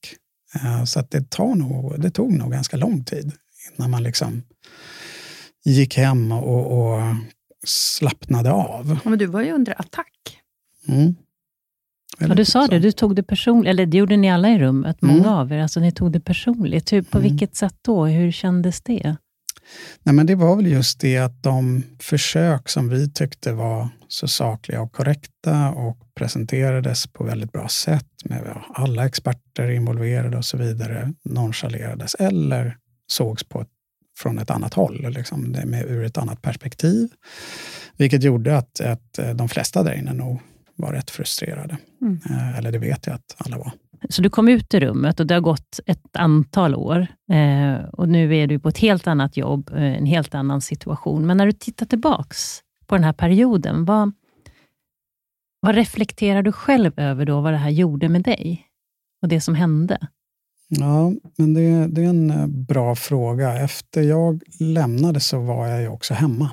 Uh, 0.55 0.83
så 0.83 0.99
att 0.99 1.11
det, 1.11 1.29
tar 1.29 1.55
nog, 1.55 2.01
det 2.01 2.11
tog 2.11 2.33
nog 2.33 2.51
ganska 2.51 2.77
lång 2.77 3.03
tid 3.03 3.31
innan 3.77 3.91
man 3.91 4.03
liksom 4.03 4.41
gick 5.65 5.97
hem 5.97 6.31
och, 6.31 6.93
och 6.93 7.01
slappnade 7.63 8.51
av. 8.51 8.99
men 9.03 9.19
du 9.19 9.25
var 9.25 9.41
ju 9.41 9.51
under 9.51 9.81
attack. 9.81 10.39
Mm. 10.87 11.15
Ja, 12.19 12.27
du 12.27 12.45
sa 12.45 12.67
det, 12.67 12.79
du 12.79 12.91
tog 12.91 13.15
det 13.15 13.23
personligt, 13.23 13.69
eller 13.69 13.85
det 13.85 13.97
gjorde 13.97 14.17
ni 14.17 14.31
alla 14.31 14.49
i 14.49 14.59
rummet, 14.59 15.01
många 15.01 15.19
mm. 15.19 15.33
av 15.33 15.51
er. 15.51 15.59
Alltså, 15.59 15.79
ni 15.79 15.91
tog 15.91 16.11
det 16.11 16.19
personligt. 16.19 16.93
Hur, 16.93 17.01
på 17.01 17.17
mm. 17.17 17.29
vilket 17.29 17.55
sätt 17.55 17.75
då? 17.81 18.05
Hur 18.05 18.31
kändes 18.31 18.81
det? 18.81 19.15
Nej, 20.03 20.15
men 20.15 20.25
det 20.25 20.35
var 20.35 20.55
väl 20.55 20.67
just 20.67 20.99
det 20.99 21.17
att 21.17 21.43
de 21.43 21.83
försök 21.99 22.69
som 22.69 22.89
vi 22.89 23.11
tyckte 23.11 23.53
var 23.53 23.89
så 24.07 24.27
sakliga 24.27 24.81
och 24.81 24.91
korrekta 24.91 25.69
och 25.69 25.97
presenterades 26.15 27.07
på 27.07 27.23
väldigt 27.23 27.51
bra 27.51 27.67
sätt 27.67 28.07
med 28.25 28.61
alla 28.73 29.05
experter 29.05 29.71
involverade 29.71 30.37
och 30.37 30.45
så 30.45 30.57
vidare 30.57 31.13
nonchalerades 31.23 32.15
eller 32.15 32.77
sågs 33.07 33.43
på 33.43 33.61
ett, 33.61 33.67
från 34.17 34.39
ett 34.39 34.49
annat 34.49 34.73
håll, 34.73 35.05
liksom, 35.09 35.55
med, 35.65 35.85
ur 35.85 36.03
ett 36.03 36.17
annat 36.17 36.41
perspektiv. 36.41 37.09
Vilket 37.97 38.23
gjorde 38.23 38.57
att, 38.57 38.81
att 38.81 39.19
de 39.35 39.49
flesta 39.49 39.83
där 39.83 39.93
inne 39.93 40.13
nog 40.13 40.39
var 40.75 40.93
rätt 40.93 41.09
frustrerade. 41.09 41.77
Mm. 42.01 42.19
Eh, 42.29 42.57
eller 42.57 42.71
det 42.71 42.77
vet 42.77 43.07
jag 43.07 43.15
att 43.15 43.35
alla 43.37 43.57
var. 43.57 43.71
Så 44.09 44.21
du 44.21 44.29
kom 44.29 44.47
ut 44.47 44.73
i 44.73 44.79
rummet 44.79 45.19
och 45.19 45.27
det 45.27 45.33
har 45.33 45.41
gått 45.41 45.79
ett 45.85 46.15
antal 46.17 46.75
år 46.75 47.07
eh, 47.31 47.85
och 47.93 48.09
nu 48.09 48.35
är 48.37 48.47
du 48.47 48.59
på 48.59 48.69
ett 48.69 48.77
helt 48.77 49.07
annat 49.07 49.37
jobb, 49.37 49.69
eh, 49.73 49.83
en 49.83 50.05
helt 50.05 50.35
annan 50.35 50.61
situation. 50.61 51.25
Men 51.25 51.37
när 51.37 51.45
du 51.45 51.51
tittar 51.51 51.85
tillbaks 51.85 52.59
på 52.85 52.95
den 52.95 53.03
här 53.03 53.13
perioden, 53.13 53.85
vad, 53.85 54.11
vad 55.59 55.75
reflekterar 55.75 56.41
du 56.41 56.51
själv 56.51 56.99
över 56.99 57.25
då, 57.25 57.41
vad 57.41 57.53
det 57.53 57.57
här 57.57 57.69
gjorde 57.69 58.09
med 58.09 58.21
dig 58.23 58.65
och 59.21 59.27
det 59.27 59.41
som 59.41 59.55
hände? 59.55 60.07
Ja, 60.67 61.13
men 61.37 61.53
det, 61.53 61.87
det 61.87 62.03
är 62.03 62.09
en 62.09 62.31
eh, 62.31 62.47
bra 62.47 62.95
fråga. 62.95 63.59
Efter 63.59 64.01
jag 64.01 64.43
lämnade 64.59 65.19
så 65.19 65.39
var 65.39 65.67
jag 65.67 65.81
ju 65.81 65.87
också 65.87 66.13
hemma 66.13 66.51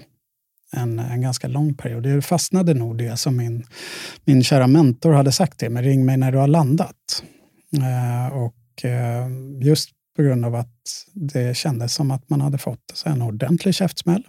en, 0.73 0.99
en 0.99 1.21
ganska 1.21 1.49
lång 1.49 1.75
period. 1.75 2.03
Det 2.03 2.23
fastnade 2.23 2.75
nog 2.75 2.99
det 2.99 3.17
som 3.17 3.37
min, 3.37 3.67
min 4.25 4.45
kära 4.45 4.67
mentor 4.67 5.13
hade 5.13 5.33
sagt 5.33 5.59
till 5.59 5.71
mig, 5.71 5.83
ring 5.85 6.07
mig 6.07 6.17
när 6.17 6.33
du 6.33 6.39
har 6.39 6.49
landat. 6.49 7.23
Eh, 7.77 8.37
och 8.37 8.85
eh, 8.85 9.29
just 9.61 9.91
på 10.17 10.23
grund 10.23 10.45
av 10.45 10.55
att 10.55 10.77
det 11.13 11.57
kändes 11.57 11.95
som 11.95 12.11
att 12.11 12.31
man 12.31 12.41
hade 12.41 12.59
fått 12.59 13.03
en 13.07 13.23
ordentlig 13.23 13.75
käftsmäll 13.75 14.25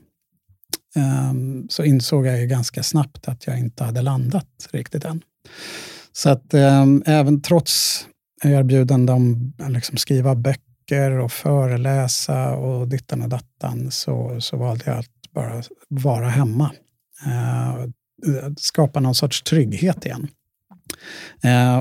eh, 0.96 1.34
så 1.70 1.84
insåg 1.84 2.26
jag 2.26 2.42
ju 2.42 2.48
ganska 2.48 2.84
snabbt 2.84 3.28
att 3.28 3.48
jag 3.48 3.60
inte 3.60 3.84
hade 3.84 4.02
landat 4.02 4.70
riktigt 4.72 5.06
än. 5.06 5.22
Så 6.14 6.30
att 6.30 6.54
ehm, 6.54 7.04
även 7.06 7.42
trots 7.42 8.06
erbjudanden 8.44 9.16
om 9.16 9.54
att 9.60 9.72
liksom 9.72 9.98
skriva 9.98 10.36
böcker 10.36 11.12
och 11.12 11.32
föreläsa 11.32 12.56
och 12.56 12.88
dittan 12.88 13.22
och 13.22 13.30
dattan 13.30 13.92
så, 13.92 14.42
så 14.42 14.58
valde 14.58 14.84
jag 14.86 15.00
att 15.00 15.32
bara 15.34 15.64
vara 15.88 16.30
hemma. 16.30 16.72
skapa 18.58 19.00
någon 19.00 19.16
sorts 19.16 19.42
trygghet 19.42 20.06
igen. 20.06 20.28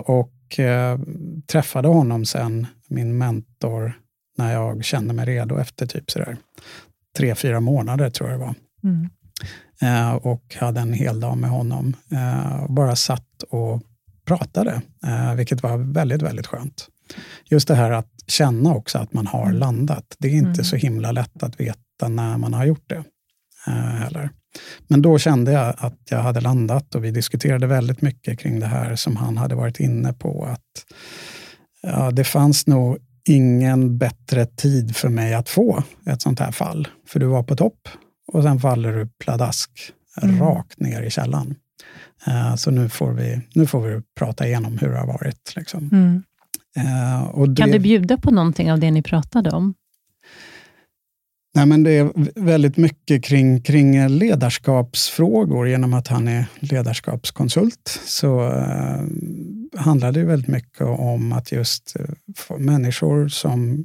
och 0.05 0.33
och 0.51 0.59
eh, 0.59 0.99
träffade 1.47 1.89
honom 1.89 2.25
sen, 2.25 2.67
min 2.89 3.19
mentor, 3.19 3.93
när 4.39 4.53
jag 4.53 4.85
kände 4.85 5.15
mig 5.15 5.27
redo 5.27 5.59
efter 5.59 5.87
typ 5.87 6.11
sådär 6.11 6.37
tre, 7.17 7.35
fyra 7.35 7.61
månader 7.61 8.11
tror 8.11 8.31
jag 8.31 8.41
det 8.41 8.45
var. 8.45 8.55
Mm. 8.85 9.09
Eh, 9.83 10.15
och 10.15 10.57
hade 10.61 10.81
en 10.81 10.93
hel 10.93 11.21
dag 11.21 11.37
med 11.37 11.51
honom. 11.51 11.97
Eh, 12.13 12.67
bara 12.69 12.97
satt 12.97 13.43
och 13.51 13.83
pratade, 14.31 14.83
eh, 15.07 15.35
vilket 15.35 15.63
var 15.63 15.77
väldigt, 15.93 16.23
väldigt 16.23 16.47
skönt. 16.47 16.89
Just 17.51 17.69
det 17.69 17.75
här 17.75 17.91
att 17.91 18.11
känna 18.27 18.75
också 18.75 18.99
att 18.99 19.13
man 19.13 19.27
har 19.27 19.47
mm. 19.47 19.57
landat. 19.57 20.17
Det 20.19 20.29
är 20.29 20.33
inte 20.33 20.47
mm. 20.47 20.65
så 20.65 20.77
himla 20.77 21.13
lätt 21.13 21.43
att 21.43 21.61
veta 21.61 22.09
när 22.09 22.39
man 22.39 22.55
har 22.55 22.65
gjort 22.65 22.89
det. 22.89 23.05
Eh, 23.67 23.73
heller. 23.73 24.31
Men 24.89 25.03
då 25.03 25.19
kände 25.19 25.53
jag 25.53 25.75
att 25.79 25.99
jag 26.11 26.19
hade 26.19 26.41
landat 26.41 26.95
och 26.95 27.05
vi 27.05 27.11
diskuterade 27.11 27.67
väldigt 27.67 28.03
mycket 28.03 28.39
kring 28.39 28.61
det 28.61 28.67
här 28.67 28.97
som 28.97 29.17
han 29.17 29.37
hade 29.37 29.55
varit 29.55 29.81
inne 29.81 30.13
på. 30.13 30.45
Att 30.45 30.85
ja, 31.83 32.11
Det 32.11 32.25
fanns 32.25 32.67
nog 32.67 32.99
ingen 33.29 33.99
bättre 33.99 34.47
tid 34.47 34.97
för 34.97 35.09
mig 35.09 35.35
att 35.35 35.49
få 35.49 35.83
ett 36.07 36.23
sånt 36.23 36.41
här 36.41 36.53
fall. 36.53 36.89
För 37.09 37.21
du 37.21 37.27
var 37.27 37.43
på 37.43 37.57
topp 37.57 37.89
och 38.33 38.43
sen 38.43 38.61
faller 38.61 38.93
du 38.93 39.09
pladask 39.25 39.71
mm. 40.23 40.41
rakt 40.41 40.81
ner 40.81 41.03
i 41.03 41.11
källan. 41.11 41.55
Uh, 42.29 42.55
så 42.57 42.71
nu 42.71 42.89
får, 42.89 43.13
vi, 43.13 43.41
nu 43.55 43.67
får 43.67 43.81
vi 43.81 44.03
prata 44.19 44.47
igenom 44.47 44.79
hur 44.79 44.89
det 44.89 44.99
har 44.99 45.07
varit. 45.07 45.53
Liksom. 45.57 45.91
Mm. 45.93 46.23
Uh, 46.79 47.45
det, 47.45 47.63
kan 47.63 47.71
du 47.71 47.79
bjuda 47.79 48.17
på 48.17 48.31
någonting 48.31 48.73
av 48.73 48.81
det 48.81 48.91
ni 48.91 49.03
pratade 49.03 49.51
om? 49.51 49.75
Nej, 51.55 51.67
men 51.67 51.83
det 51.83 51.91
är 51.91 52.11
väldigt 52.41 52.77
mycket 52.77 53.25
kring, 53.25 53.63
kring 53.63 54.09
ledarskapsfrågor. 54.09 55.69
Genom 55.69 55.95
att 55.95 56.09
han 56.09 56.29
är 56.29 56.45
ledarskapskonsult 56.61 58.01
så 58.07 58.49
uh, 58.49 59.03
handlar 59.77 60.13
det 60.13 60.25
väldigt 60.25 60.49
mycket 60.49 60.81
om 60.81 61.33
att 61.33 61.53
just 61.53 61.97
människor 62.59 63.29
som, 63.29 63.85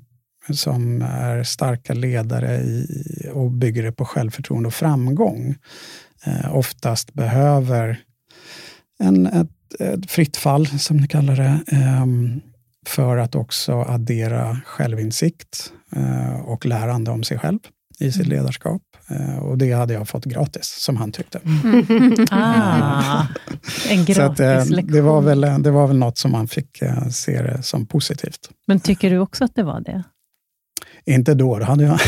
som 0.51 1.01
är 1.01 1.43
starka 1.43 1.93
ledare 1.93 2.57
i, 2.57 2.87
och 3.33 3.51
bygger 3.51 3.83
det 3.83 3.91
på 3.91 4.05
självförtroende 4.05 4.67
och 4.67 4.73
framgång 4.73 5.55
uh, 6.27 6.55
oftast 6.55 7.13
behöver 7.13 7.99
en, 8.99 9.25
ett, 9.25 9.49
ett 9.79 10.11
fritt 10.11 10.37
fall, 10.37 10.67
som 10.67 10.97
ni 10.97 11.07
kallar 11.07 11.35
det, 11.35 11.77
um, 12.01 12.41
för 12.87 13.17
att 13.17 13.35
också 13.35 13.73
addera 13.73 14.57
självinsikt 14.65 15.73
eh, 15.95 16.39
och 16.39 16.65
lärande 16.65 17.11
om 17.11 17.23
sig 17.23 17.39
själv 17.39 17.59
i 17.99 18.11
sitt 18.11 18.25
mm. 18.25 18.37
ledarskap. 18.37 18.81
Eh, 19.09 19.37
och 19.37 19.57
det 19.57 19.71
hade 19.71 19.93
jag 19.93 20.09
fått 20.09 20.25
gratis, 20.25 20.75
som 20.79 20.97
han 20.97 21.11
tyckte. 21.11 21.39
Mm. 21.43 22.25
ah, 22.31 23.27
en 23.89 24.05
gratis 24.05 24.19
att, 24.19 24.39
eh, 24.39 24.75
lektion. 24.75 24.93
Det 24.93 25.01
var, 25.01 25.21
väl, 25.21 25.41
det 25.41 25.71
var 25.71 25.87
väl 25.87 25.97
något 25.97 26.17
som 26.17 26.31
man 26.31 26.47
fick 26.47 26.83
se 27.11 27.41
det 27.41 27.63
som 27.63 27.85
positivt. 27.85 28.49
Men 28.67 28.79
tycker 28.79 29.09
du 29.09 29.19
också 29.19 29.43
att 29.43 29.55
det 29.55 29.63
var 29.63 29.81
det? 29.81 30.03
Inte 31.05 31.33
då, 31.33 31.59
då 31.59 31.65
hade 31.65 31.83
jag, 31.83 31.99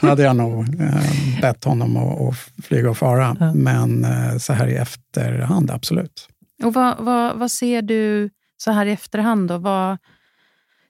hade 0.08 0.22
jag 0.22 0.36
nog 0.36 0.80
eh, 0.80 1.40
bett 1.40 1.64
honom 1.64 1.96
att, 1.96 2.20
att 2.20 2.64
flyga 2.64 2.90
och 2.90 2.98
fara. 2.98 3.36
Ja. 3.40 3.54
Men 3.54 4.04
eh, 4.04 4.36
så 4.38 4.52
här 4.52 4.68
i 4.68 4.74
efterhand, 4.74 5.70
absolut. 5.70 6.28
Och 6.62 6.74
vad, 6.74 6.96
vad, 6.98 7.38
vad 7.38 7.50
ser 7.50 7.82
du 7.82 8.30
så 8.56 8.70
här 8.70 8.86
i 8.86 8.92
efterhand, 8.92 9.48
då, 9.48 9.58
vad, 9.58 9.98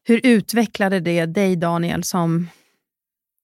hur 0.04 0.20
utvecklade 0.24 1.00
det 1.00 1.26
dig, 1.26 1.56
Daniel, 1.56 2.04
som, 2.04 2.48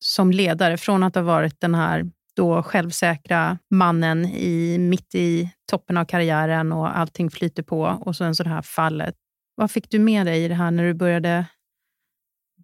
som 0.04 0.30
ledare? 0.30 0.76
Från 0.76 1.02
att 1.02 1.14
ha 1.14 1.22
varit 1.22 1.60
den 1.60 1.74
här 1.74 2.10
då 2.36 2.62
självsäkra 2.62 3.58
mannen 3.70 4.24
i, 4.24 4.78
mitt 4.78 5.14
i 5.14 5.50
toppen 5.70 5.96
av 5.96 6.04
karriären 6.04 6.72
och 6.72 6.98
allting 6.98 7.30
flyter 7.30 7.62
på 7.62 7.82
och 7.82 8.16
sen 8.16 8.34
så 8.34 8.42
det 8.42 8.50
här 8.50 8.62
fallet. 8.62 9.14
Vad 9.54 9.70
fick 9.70 9.90
du 9.90 9.98
med 9.98 10.26
dig 10.26 10.44
i 10.44 10.48
det 10.48 10.54
här 10.54 10.70
när 10.70 10.84
du 10.84 10.94
började 10.94 11.46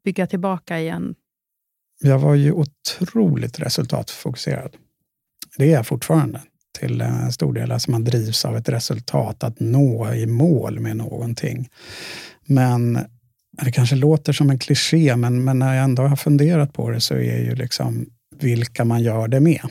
bygga 0.07 0.27
tillbaka 0.27 0.81
igen? 0.81 1.15
Jag 2.01 2.19
var 2.19 2.35
ju 2.35 2.53
otroligt 2.53 3.61
resultatfokuserad. 3.61 4.77
Det 5.57 5.65
är 5.65 5.73
jag 5.73 5.87
fortfarande 5.87 6.43
till 6.79 7.01
eh, 7.01 7.25
en 7.25 7.33
stor 7.33 7.53
del. 7.53 7.73
Alltså 7.73 7.91
man 7.91 8.05
drivs 8.05 8.45
av 8.45 8.57
ett 8.57 8.69
resultat, 8.69 9.45
att 9.45 9.61
nå 9.61 10.15
i 10.15 10.27
mål 10.27 10.81
med 10.81 10.97
någonting. 10.97 11.69
Men 12.47 12.99
det 13.65 13.73
kanske 13.73 13.97
låter 13.97 14.33
som 14.33 14.51
en 14.51 14.59
kliché, 14.59 15.17
men, 15.17 15.45
men 15.45 15.59
när 15.59 15.75
jag 15.75 15.85
ändå 15.85 16.03
har 16.03 16.17
funderat 16.17 16.73
på 16.73 16.91
det 16.91 17.01
så 17.01 17.15
är 17.15 17.39
ju 17.39 17.55
liksom 17.55 18.07
vilka 18.39 18.85
man 18.85 19.03
gör 19.03 19.29
det 19.29 19.41
med 19.41 19.69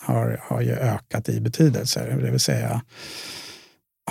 har, 0.00 0.40
har 0.42 0.60
ju 0.60 0.72
ökat 0.72 1.28
i 1.28 1.40
betydelse. 1.40 2.16
Det 2.20 2.30
vill 2.30 2.40
säga, 2.40 2.82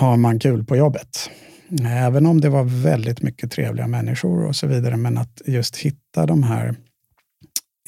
har 0.00 0.16
man 0.16 0.38
kul 0.38 0.64
på 0.64 0.76
jobbet? 0.76 1.30
Även 1.84 2.26
om 2.26 2.40
det 2.40 2.48
var 2.48 2.64
väldigt 2.64 3.22
mycket 3.22 3.50
trevliga 3.50 3.86
människor 3.86 4.44
och 4.44 4.56
så 4.56 4.66
vidare, 4.66 4.96
men 4.96 5.18
att 5.18 5.42
just 5.46 5.76
hitta 5.76 6.26
de 6.26 6.42
här 6.42 6.76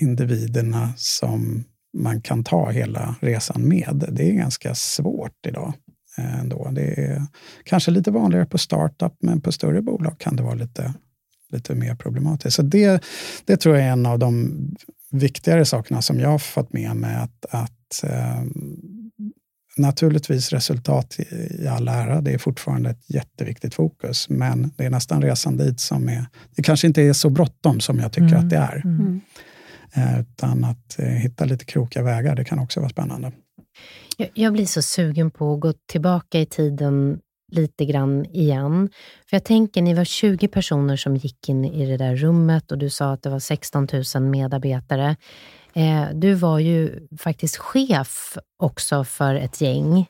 individerna 0.00 0.92
som 0.96 1.64
man 1.98 2.20
kan 2.20 2.44
ta 2.44 2.70
hela 2.70 3.14
resan 3.20 3.68
med, 3.68 4.04
det 4.12 4.30
är 4.30 4.32
ganska 4.32 4.74
svårt 4.74 5.46
idag. 5.46 5.74
Eh, 6.18 6.40
ändå. 6.40 6.70
Det 6.72 7.00
är 7.00 7.26
kanske 7.64 7.90
lite 7.90 8.10
vanligare 8.10 8.46
på 8.46 8.58
startup, 8.58 9.12
men 9.20 9.40
på 9.40 9.52
större 9.52 9.82
bolag 9.82 10.18
kan 10.18 10.36
det 10.36 10.42
vara 10.42 10.54
lite, 10.54 10.94
lite 11.52 11.74
mer 11.74 11.94
problematiskt. 11.94 12.56
Så 12.56 12.62
det, 12.62 13.04
det 13.44 13.56
tror 13.56 13.76
jag 13.76 13.86
är 13.86 13.90
en 13.90 14.06
av 14.06 14.18
de 14.18 14.56
viktigare 15.10 15.64
sakerna 15.64 16.02
som 16.02 16.20
jag 16.20 16.28
har 16.28 16.38
fått 16.38 16.72
med 16.72 16.96
mig. 16.96 17.16
Att, 17.16 17.46
att 17.50 18.04
eh, 18.04 18.42
naturligtvis 19.76 20.52
resultat 20.52 21.16
i 21.60 21.66
all 21.66 21.88
ära, 21.88 22.20
det 22.20 22.34
är 22.34 22.38
fortfarande 22.38 22.90
ett 22.90 23.10
jätteviktigt 23.10 23.74
fokus, 23.74 24.28
men 24.28 24.72
det 24.76 24.84
är 24.84 24.90
nästan 24.90 25.22
resan 25.22 25.56
dit 25.56 25.80
som 25.80 26.08
är... 26.08 26.26
Det 26.56 26.62
kanske 26.62 26.86
inte 26.86 27.02
är 27.02 27.12
så 27.12 27.30
bråttom 27.30 27.80
som 27.80 27.98
jag 27.98 28.12
tycker 28.12 28.26
mm. 28.26 28.38
att 28.38 28.50
det 28.50 28.56
är. 28.56 28.82
Mm. 28.84 29.00
mm. 29.00 29.20
Eh, 29.94 30.20
utan 30.20 30.64
att 30.64 30.98
eh, 30.98 31.06
hitta 31.06 31.44
lite 31.44 31.64
krokiga 31.64 32.02
vägar, 32.02 32.36
det 32.36 32.44
kan 32.44 32.58
också 32.58 32.80
vara 32.80 32.90
spännande. 32.90 33.32
Jag, 34.16 34.28
jag 34.34 34.52
blir 34.52 34.66
så 34.66 34.82
sugen 34.82 35.30
på 35.30 35.54
att 35.54 35.60
gå 35.60 35.72
tillbaka 35.92 36.40
i 36.40 36.46
tiden 36.46 37.18
lite 37.52 37.84
grann 37.84 38.24
igen. 38.24 38.90
För 39.30 39.36
jag 39.36 39.44
tänker, 39.44 39.82
ni 39.82 39.94
var 39.94 40.04
20 40.04 40.48
personer 40.48 40.96
som 40.96 41.16
gick 41.16 41.48
in 41.48 41.64
i 41.64 41.86
det 41.86 41.96
där 41.96 42.16
rummet 42.16 42.72
och 42.72 42.78
du 42.78 42.90
sa 42.90 43.12
att 43.12 43.22
det 43.22 43.30
var 43.30 43.38
16 43.38 43.88
000 44.14 44.22
medarbetare. 44.22 45.16
Eh, 45.74 46.04
du 46.14 46.34
var 46.34 46.58
ju 46.58 47.06
faktiskt 47.18 47.56
chef 47.56 48.38
också 48.58 49.04
för 49.04 49.34
ett 49.34 49.60
gäng. 49.60 50.06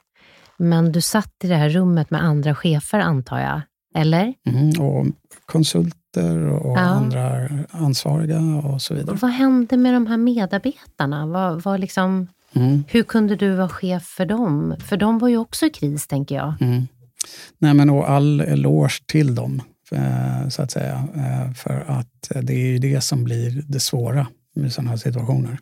Men 0.57 0.92
du 0.92 1.01
satt 1.01 1.35
i 1.44 1.48
det 1.48 1.57
här 1.57 1.68
rummet 1.68 2.11
med 2.11 2.22
andra 2.22 2.55
chefer, 2.55 2.98
antar 2.98 3.40
jag? 3.40 3.61
Eller? 3.94 4.35
Mm, 4.46 4.70
och 4.81 5.07
konsulter 5.46 6.46
och 6.48 6.79
ja. 6.79 6.81
andra 6.81 7.48
ansvariga 7.70 8.40
och 8.40 8.83
så 8.83 8.94
vidare. 8.94 9.16
Vad 9.20 9.31
hände 9.31 9.77
med 9.77 9.94
de 9.94 10.07
här 10.07 10.16
medarbetarna? 10.16 11.27
Vad, 11.27 11.62
vad 11.62 11.81
liksom, 11.81 12.29
mm. 12.53 12.85
Hur 12.88 13.03
kunde 13.03 13.37
du 13.37 13.55
vara 13.55 13.68
chef 13.68 14.03
för 14.03 14.27
dem? 14.27 14.77
För 14.79 14.96
de 14.96 15.18
var 15.18 15.29
ju 15.29 15.37
också 15.37 15.66
i 15.66 15.70
kris, 15.70 16.07
tänker 16.07 16.35
jag. 16.35 16.55
Mm. 16.61 16.88
Nej, 17.59 17.75
men 17.75 17.90
och 17.90 18.11
all 18.11 18.40
eloge 18.40 19.07
till 19.07 19.35
dem, 19.35 19.62
eh, 19.92 20.48
så 20.48 20.62
att 20.62 20.70
säga. 20.70 21.09
Eh, 21.14 21.53
för 21.53 21.85
att 21.88 22.29
det 22.42 22.53
är 22.53 22.66
ju 22.66 22.79
det 22.79 23.01
som 23.01 23.25
blir 23.25 23.62
det 23.68 23.81
svåra 23.81 24.27
i 24.56 24.70
sådana 24.70 24.90
här 24.90 24.96
situationer. 24.96 25.58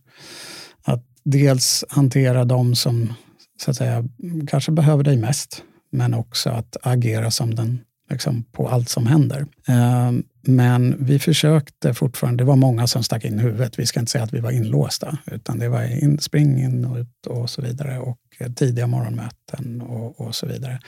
Att 0.83 1.05
dels 1.24 1.85
hantera 1.88 2.44
de 2.44 2.74
som 2.74 3.12
så 3.61 3.70
att 3.70 3.76
säga, 3.76 4.05
kanske 4.48 4.72
behöver 4.72 5.05
dig 5.05 5.16
mest, 5.16 5.62
men 5.92 6.14
också 6.14 6.50
att 6.50 6.76
agera 6.83 7.31
som 7.31 7.55
den 7.55 7.81
liksom, 8.11 8.44
på 8.53 8.68
allt 8.68 8.88
som 8.88 9.07
händer. 9.07 9.46
Ehm, 9.68 10.22
men 10.42 11.05
vi 11.05 11.18
försökte 11.18 11.94
fortfarande, 11.94 12.44
det 12.44 12.48
var 12.48 12.57
många 12.57 12.87
som 12.87 13.03
stack 13.03 13.24
in 13.24 13.38
huvudet. 13.38 13.79
Vi 13.79 13.87
ska 13.87 14.00
inte 14.00 14.12
säga 14.12 14.24
att 14.24 14.35
vi 14.35 14.40
var 14.40 14.50
inlåsta, 14.50 15.18
utan 15.26 15.59
det 15.59 15.68
var 15.68 16.03
in, 16.03 16.18
spring 16.18 16.61
in 16.61 16.85
och 16.85 16.96
ut 16.96 17.26
och 17.26 17.50
så 17.50 17.62
vidare. 17.62 17.98
Och 17.98 18.18
tidiga 18.57 18.87
morgonmöten 18.87 19.83
och, 19.83 20.20
och 20.20 20.35
så 20.35 20.46
vidare. 20.46 20.81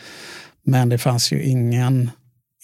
Men 0.65 0.89
det 0.89 0.99
fanns 0.99 1.33
ju 1.33 1.43
ingen, 1.43 2.11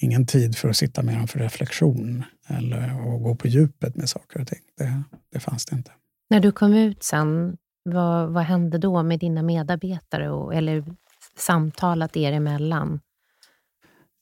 ingen 0.01 0.27
tid 0.27 0.57
för 0.57 0.68
att 0.68 0.77
sitta 0.77 1.03
med 1.03 1.14
dem 1.14 1.29
för 1.29 1.38
reflektion 1.38 2.24
eller 2.49 2.89
att 2.89 3.23
gå 3.23 3.35
på 3.35 3.49
djupet 3.49 3.97
med 3.97 4.09
saker 4.09 4.41
och 4.41 4.47
ting. 4.47 4.61
Det, 4.79 5.03
det 5.33 5.41
fanns 5.41 5.67
det 5.67 5.77
inte. 5.77 5.91
När 6.31 6.41
du 6.41 6.53
kom 6.53 6.75
ut 6.75 7.03
sen, 7.03 7.57
vad, 7.83 8.33
vad 8.33 8.45
hände 8.45 8.79
då 8.79 9.03
med 9.03 9.21
dina 9.21 9.43
medarbetare 9.43 10.31
och, 10.31 10.55
eller 10.55 10.85
samtalat 11.37 12.17
er 12.17 12.33
emellan? 12.33 13.01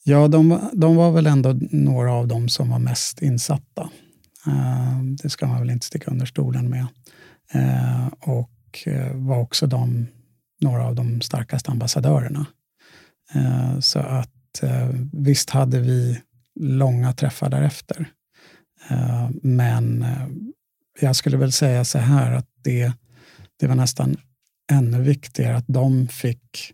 Ja, 0.05 0.29
de, 0.29 0.61
de 0.73 0.97
var 0.97 1.13
väl 1.13 1.27
ändå 1.27 1.59
några 1.71 2.13
av 2.13 2.29
dem 2.29 2.49
som 2.49 2.71
var 2.71 2.79
mest 2.79 3.23
insatta. 3.23 3.91
Uh, 4.47 5.03
det 5.23 5.31
ska 5.31 5.47
man 5.47 5.61
väl 5.61 5.71
inte 5.71 5.87
sticka 5.87 6.11
under 6.11 6.27
stolen 6.27 6.71
med. 6.71 6.87
Uh, 7.55 8.07
och 8.21 8.87
uh, 8.87 9.27
var 9.27 9.39
också 9.39 9.67
de, 9.67 10.07
några 10.61 10.87
av 10.87 10.95
de 10.95 11.21
starkaste 11.21 11.71
ambassadörerna 11.71 12.47
Eh, 13.35 13.79
så 13.81 13.99
att 13.99 14.63
eh, 14.63 14.89
visst 15.13 15.51
hade 15.51 15.81
vi 15.81 16.21
långa 16.61 17.13
träffar 17.13 17.51
därefter. 17.51 18.09
Eh, 18.91 19.31
men 19.43 20.07
jag 21.01 21.17
skulle 21.17 21.37
väl 21.37 21.53
säga 21.53 21.85
så 21.85 21.99
här 21.99 22.33
att 22.33 22.49
det, 22.63 22.93
det 23.57 23.67
var 23.67 23.75
nästan 23.75 24.17
ännu 24.73 25.03
viktigare 25.03 25.57
att 25.57 25.69
de 25.69 26.09
fick 26.09 26.73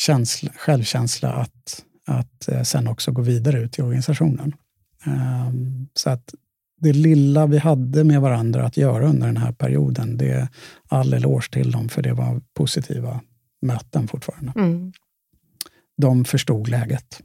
känsla, 0.00 0.52
självkänsla 0.56 1.32
att, 1.32 1.84
att 2.06 2.66
sen 2.66 2.88
också 2.88 3.12
gå 3.12 3.22
vidare 3.22 3.60
ut 3.60 3.78
i 3.78 3.82
organisationen. 3.82 4.54
Så 5.94 6.10
att 6.10 6.34
det 6.80 6.92
lilla 6.92 7.46
vi 7.46 7.58
hade 7.58 8.04
med 8.04 8.20
varandra 8.20 8.66
att 8.66 8.76
göra 8.76 9.08
under 9.08 9.26
den 9.26 9.36
här 9.36 9.52
perioden, 9.52 10.16
det 10.16 10.30
är 10.30 10.48
all 10.88 11.14
eloge 11.14 11.50
till 11.52 11.70
dem, 11.70 11.88
för 11.88 12.02
det 12.02 12.12
var 12.12 12.40
positiva 12.54 13.20
möten 13.60 14.08
fortfarande. 14.08 14.52
Mm 14.56 14.92
de 16.02 16.24
förstod 16.24 16.68
läget. 16.68 17.22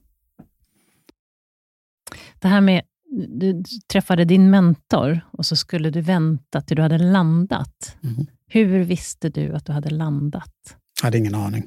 Det 2.39 2.47
här 2.47 2.62
med, 2.62 2.84
du 3.28 3.63
träffade 3.91 4.26
din 4.26 4.50
mentor 4.50 5.20
och 5.32 5.46
så 5.46 5.56
skulle 5.56 5.89
du 5.89 6.02
vänta 6.02 6.62
till 6.62 6.76
du 6.76 6.82
hade 6.82 6.98
landat. 6.98 7.98
Mm. 8.04 8.26
Hur 8.48 8.84
visste 8.84 9.30
du 9.30 9.54
att 9.54 9.65
du 9.65 9.74
hade 9.74 9.89
landat? 9.89 10.54
Jag 11.02 11.08
hade 11.08 11.17
ingen 11.17 11.36
aning. 11.36 11.65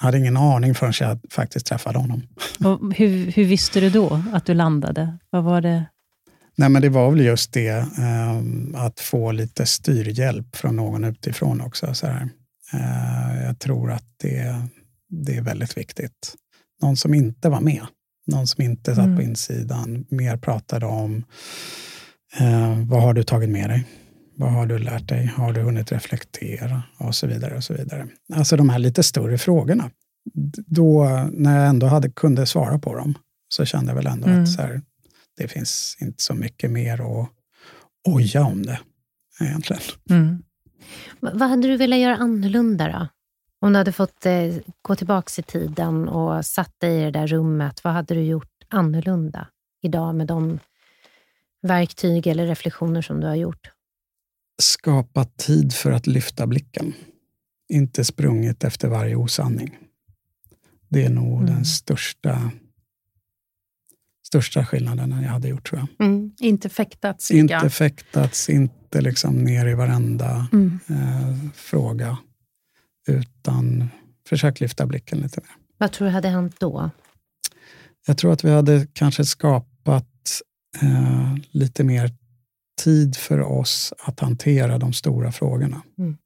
Jag 0.00 0.04
hade 0.06 0.18
ingen 0.18 0.36
aning 0.36 0.74
förrän 0.74 0.92
jag 1.00 1.18
faktiskt 1.30 1.66
träffade 1.66 1.98
honom. 1.98 2.22
Och 2.64 2.94
hur, 2.94 3.32
hur 3.32 3.44
visste 3.44 3.80
du 3.80 3.90
då 3.90 4.22
att 4.32 4.46
du 4.46 4.54
landade? 4.54 5.18
Vad 5.30 5.44
var 5.44 5.60
det? 5.60 5.84
Nej, 6.56 6.68
men 6.68 6.82
det 6.82 6.88
var 6.88 7.10
väl 7.10 7.20
just 7.20 7.52
det, 7.52 7.86
um, 7.98 8.74
att 8.74 9.00
få 9.00 9.32
lite 9.32 9.66
styrhjälp 9.66 10.56
från 10.56 10.76
någon 10.76 11.04
utifrån 11.04 11.60
också. 11.60 11.94
Så 11.94 12.06
uh, 12.06 13.44
jag 13.44 13.58
tror 13.58 13.92
att 13.92 14.04
det 14.16 14.68
det 15.10 15.36
är 15.36 15.42
väldigt 15.42 15.76
viktigt. 15.76 16.34
Någon 16.82 16.96
som 16.96 17.14
inte 17.14 17.48
var 17.48 17.60
med. 17.60 17.86
Någon 18.30 18.46
som 18.46 18.64
inte 18.64 18.94
satt 18.94 19.04
mm. 19.04 19.16
på 19.16 19.22
insidan. 19.22 20.06
Mer 20.08 20.36
pratade 20.36 20.86
om 20.86 21.24
eh, 22.38 22.78
vad 22.86 23.02
har 23.02 23.14
du 23.14 23.22
tagit 23.22 23.50
med 23.50 23.70
dig? 23.70 23.86
Vad 24.36 24.52
har 24.52 24.66
du 24.66 24.78
lärt 24.78 25.08
dig? 25.08 25.26
Har 25.26 25.52
du 25.52 25.60
hunnit 25.60 25.92
reflektera? 25.92 26.82
Och 26.96 27.14
så 27.14 27.26
vidare. 27.26 27.56
och 27.56 27.64
så 27.64 27.74
vidare. 27.74 28.08
Alltså 28.32 28.56
de 28.56 28.68
här 28.68 28.78
lite 28.78 29.02
större 29.02 29.38
frågorna. 29.38 29.90
Då, 30.66 31.04
när 31.32 31.58
jag 31.58 31.68
ändå 31.68 31.86
hade, 31.86 32.10
kunde 32.10 32.46
svara 32.46 32.78
på 32.78 32.94
dem, 32.94 33.14
så 33.48 33.64
kände 33.64 33.90
jag 33.90 33.96
väl 33.96 34.06
ändå 34.06 34.28
mm. 34.28 34.42
att 34.42 34.52
så 34.52 34.62
här, 34.62 34.82
det 35.36 35.48
finns 35.48 35.96
inte 36.00 36.22
så 36.22 36.34
mycket 36.34 36.70
mer 36.70 37.20
att 37.20 37.28
oja 38.08 38.44
om 38.44 38.62
det, 38.62 38.80
egentligen. 39.40 39.82
Mm. 40.10 40.42
Vad 41.20 41.48
hade 41.48 41.68
du 41.68 41.76
velat 41.76 41.98
göra 41.98 42.16
annorlunda 42.16 42.88
då? 42.88 43.08
Om 43.60 43.72
du 43.72 43.78
hade 43.78 43.92
fått 43.92 44.26
eh, 44.26 44.54
gå 44.82 44.96
tillbaka 44.96 45.40
i 45.40 45.42
tiden 45.42 46.08
och 46.08 46.46
satt 46.46 46.80
dig 46.80 47.00
i 47.00 47.04
det 47.04 47.10
där 47.10 47.26
rummet, 47.26 47.84
vad 47.84 47.92
hade 47.92 48.14
du 48.14 48.20
gjort 48.20 48.64
annorlunda 48.68 49.46
idag 49.82 50.14
med 50.14 50.26
de 50.26 50.58
verktyg 51.62 52.26
eller 52.26 52.46
reflektioner 52.46 53.02
som 53.02 53.20
du 53.20 53.26
har 53.26 53.34
gjort? 53.34 53.70
Skapa 54.62 55.24
tid 55.24 55.74
för 55.74 55.92
att 55.92 56.06
lyfta 56.06 56.46
blicken. 56.46 56.94
Inte 57.68 58.04
sprungit 58.04 58.64
efter 58.64 58.88
varje 58.88 59.16
osanning. 59.16 59.78
Det 60.88 61.04
är 61.04 61.10
nog 61.10 61.42
mm. 61.42 61.46
den 61.54 61.64
största 61.64 62.50
största 64.26 64.66
skillnaden 64.66 65.22
jag 65.22 65.30
hade 65.30 65.48
gjort, 65.48 65.68
tror 65.68 65.80
jag. 65.80 66.06
Mm. 66.06 66.32
Inte 66.40 66.68
fäktats? 66.68 67.30
Inte 67.30 67.70
fäktats, 67.70 68.48
inte 68.48 69.00
liksom 69.00 69.44
ner 69.44 69.66
i 69.66 69.74
varenda 69.74 70.48
mm. 70.52 70.80
eh, 70.88 71.50
fråga 71.54 72.18
utan 73.08 73.88
försök 74.28 74.60
lyfta 74.60 74.86
blicken 74.86 75.18
lite 75.18 75.40
mer. 75.40 75.50
Vad 75.78 75.92
tror 75.92 76.06
du 76.08 76.12
hade 76.12 76.28
hänt 76.28 76.56
då? 76.60 76.90
Jag 78.06 78.18
tror 78.18 78.32
att 78.32 78.44
vi 78.44 78.50
hade 78.50 78.86
kanske 78.92 79.24
skapat 79.24 80.40
eh, 80.82 81.34
lite 81.50 81.84
mer 81.84 82.12
tid 82.82 83.16
för 83.16 83.40
oss 83.40 83.92
att 83.98 84.20
hantera 84.20 84.78
de 84.78 84.92
stora 84.92 85.32
frågorna. 85.32 85.82
Mm. 85.98 86.16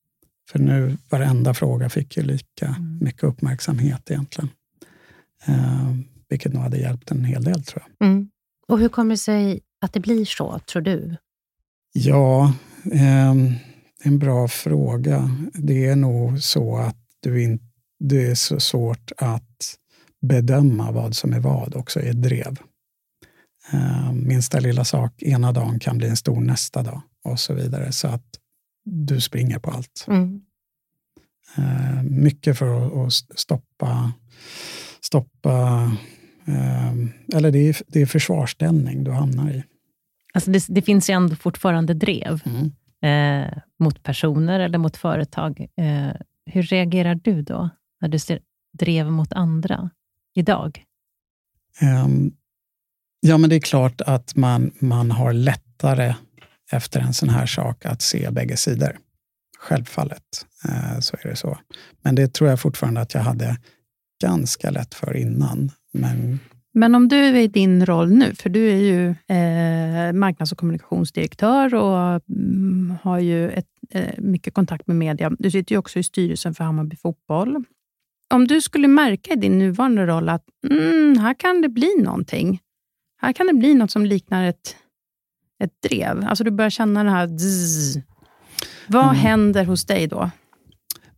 För 0.51 0.59
nu, 0.59 0.97
varenda 1.11 1.55
fråga 1.55 1.89
fick 1.89 2.17
ju 2.17 2.23
lika 2.23 2.67
mm. 2.67 2.99
mycket 3.01 3.25
uppmärksamhet 3.25 4.11
egentligen. 4.11 4.51
Eh, 5.47 5.95
vilket 6.29 6.53
nog 6.53 6.63
hade 6.63 6.79
hjälpt 6.79 7.11
en 7.11 7.25
hel 7.25 7.45
del, 7.45 7.65
tror 7.65 7.83
jag. 7.87 8.09
Mm. 8.09 8.29
Och 8.69 8.79
hur 8.79 8.89
kommer 8.89 9.11
det 9.11 9.19
sig 9.19 9.61
att 9.81 9.93
det 9.93 10.01
blir 10.01 10.25
så, 10.25 10.59
tror 10.59 10.83
du? 10.83 11.17
Ja, 11.93 12.55
eh, 12.93 13.35
en 14.07 14.19
bra 14.19 14.49
fråga. 14.49 15.31
Det 15.55 15.87
är 15.87 15.97
nog 15.97 16.43
så 16.43 16.77
att 16.77 16.97
du 17.21 17.43
in, 17.43 17.61
det 18.01 18.27
är 18.27 18.35
så 18.35 18.61
svårt 18.61 19.13
att 19.17 19.77
bedöma 20.21 20.91
vad 20.91 21.17
som 21.17 21.33
är 21.33 21.41
vad 21.41 21.77
också 21.77 22.01
i 22.01 22.09
ett 22.09 22.23
drev. 22.23 22.59
Uh, 23.75 24.13
minsta 24.13 24.61
lilla 24.61 24.85
sak 24.85 25.23
ena 25.23 25.53
dagen 25.53 25.79
kan 25.79 25.99
bli 25.99 26.09
en 26.09 26.17
stor 26.17 26.41
nästa 26.41 26.83
dag 26.83 27.03
och 27.25 27.41
så 27.41 27.55
vidare. 27.55 27.93
Så 27.93 28.09
att 28.09 28.27
du 28.85 29.21
springer 29.21 29.59
på 29.59 29.71
allt. 29.71 30.05
Mm. 30.09 30.41
Uh, 31.59 32.03
mycket 32.03 32.59
för 32.59 33.07
att, 33.07 33.13
stoppa, 33.13 34.13
stoppa 35.01 35.85
uh, 36.49 37.09
eller 37.35 37.51
det 37.51 37.59
är, 37.59 37.77
det 37.87 38.03
är 38.03 38.07
försvarsställning 38.07 39.05
du 39.05 39.11
hamnar 39.11 39.51
i. 39.51 39.65
Alltså 40.35 40.51
det, 40.51 40.67
det 40.69 40.83
finns 40.83 41.11
ju 41.11 41.15
ändå 41.15 41.37
fortfarande 41.37 41.95
drev 41.95 42.41
mm 42.45 42.73
eh, 43.05 43.59
mot 43.79 44.03
personer 44.03 44.61
eller 44.61 44.79
mot 44.79 44.97
företag. 44.97 45.67
Eh, 45.77 46.13
hur 46.47 46.63
reagerar 46.63 47.15
du 47.15 47.43
då, 47.43 47.71
när 48.01 48.09
du 48.09 48.19
ser 48.19 48.41
drev 48.79 49.11
mot 49.11 49.33
andra 49.33 49.91
idag? 50.35 50.85
Um, 52.05 52.37
ja, 53.21 53.39
men 53.39 53.51
det 53.51 53.57
är 53.57 53.61
klart 53.61 54.01
att 54.01 54.37
man, 54.37 54.71
man 54.79 55.11
har 55.11 55.33
lättare 55.33 56.15
efter 56.73 57.01
en 57.01 57.15
sån 57.15 57.29
här 57.29 57.47
sak 57.47 57.87
att 57.87 58.03
se 58.03 58.31
bägge 58.31 58.57
sidor. 58.57 58.99
Självfallet 59.59 60.47
eh, 60.65 60.99
så 61.01 61.17
är 61.17 61.29
det 61.29 61.37
så. 61.37 61.59
Men 62.03 62.15
det 62.15 62.35
tror 62.35 62.51
jag 62.51 62.61
fortfarande 62.61 63.01
att 63.01 63.15
jag 63.15 63.21
hade 63.21 63.57
ganska 64.23 64.71
lätt 64.71 64.95
för 64.95 65.17
innan. 65.17 65.71
Men 65.93 66.41
men 66.75 66.95
om 66.95 67.09
du 67.09 67.17
är 67.17 67.35
i 67.35 67.47
din 67.47 67.87
roll 67.87 68.11
nu, 68.11 68.35
för 68.35 68.51
du 68.51 68.71
är 68.71 68.77
ju 68.77 69.09
eh, 69.09 70.13
marknads 70.13 70.53
och 70.53 70.59
kommunikationsdirektör 70.59 71.75
och 71.75 72.21
mm, 72.29 72.95
har 73.03 73.19
ju 73.19 73.51
ett, 73.51 73.67
eh, 73.91 74.15
mycket 74.19 74.55
kontakt 74.55 74.87
med 74.87 74.97
media. 74.97 75.33
Du 75.39 75.51
sitter 75.51 75.75
ju 75.75 75.79
också 75.79 75.99
i 75.99 76.03
styrelsen 76.03 76.55
för 76.55 76.65
Hammarby 76.65 76.97
Fotboll. 76.97 77.65
Om 78.35 78.47
du 78.47 78.61
skulle 78.61 78.89
märka 78.89 79.33
i 79.33 79.37
din 79.37 79.59
nuvarande 79.59 80.07
roll 80.07 80.29
att 80.29 80.45
mm, 80.71 81.19
här 81.19 81.35
kan 81.35 81.63
det 81.63 81.69
bli 81.69 81.95
någonting. 82.03 82.61
Här 83.21 83.33
kan 83.33 83.47
det 83.47 83.55
bli 83.55 83.75
något 83.75 83.91
som 83.91 84.07
liknar 84.07 84.45
ett, 84.45 84.77
ett 85.65 85.83
drev. 85.83 86.25
Alltså 86.29 86.45
du 86.45 86.51
börjar 86.51 86.71
känna 86.71 87.05
det 87.05 87.11
här 87.11 87.39
zzz. 87.39 87.99
Vad 88.87 89.05
mm. 89.05 89.17
händer 89.17 89.65
hos 89.65 89.85
dig 89.85 90.07
då? 90.07 90.31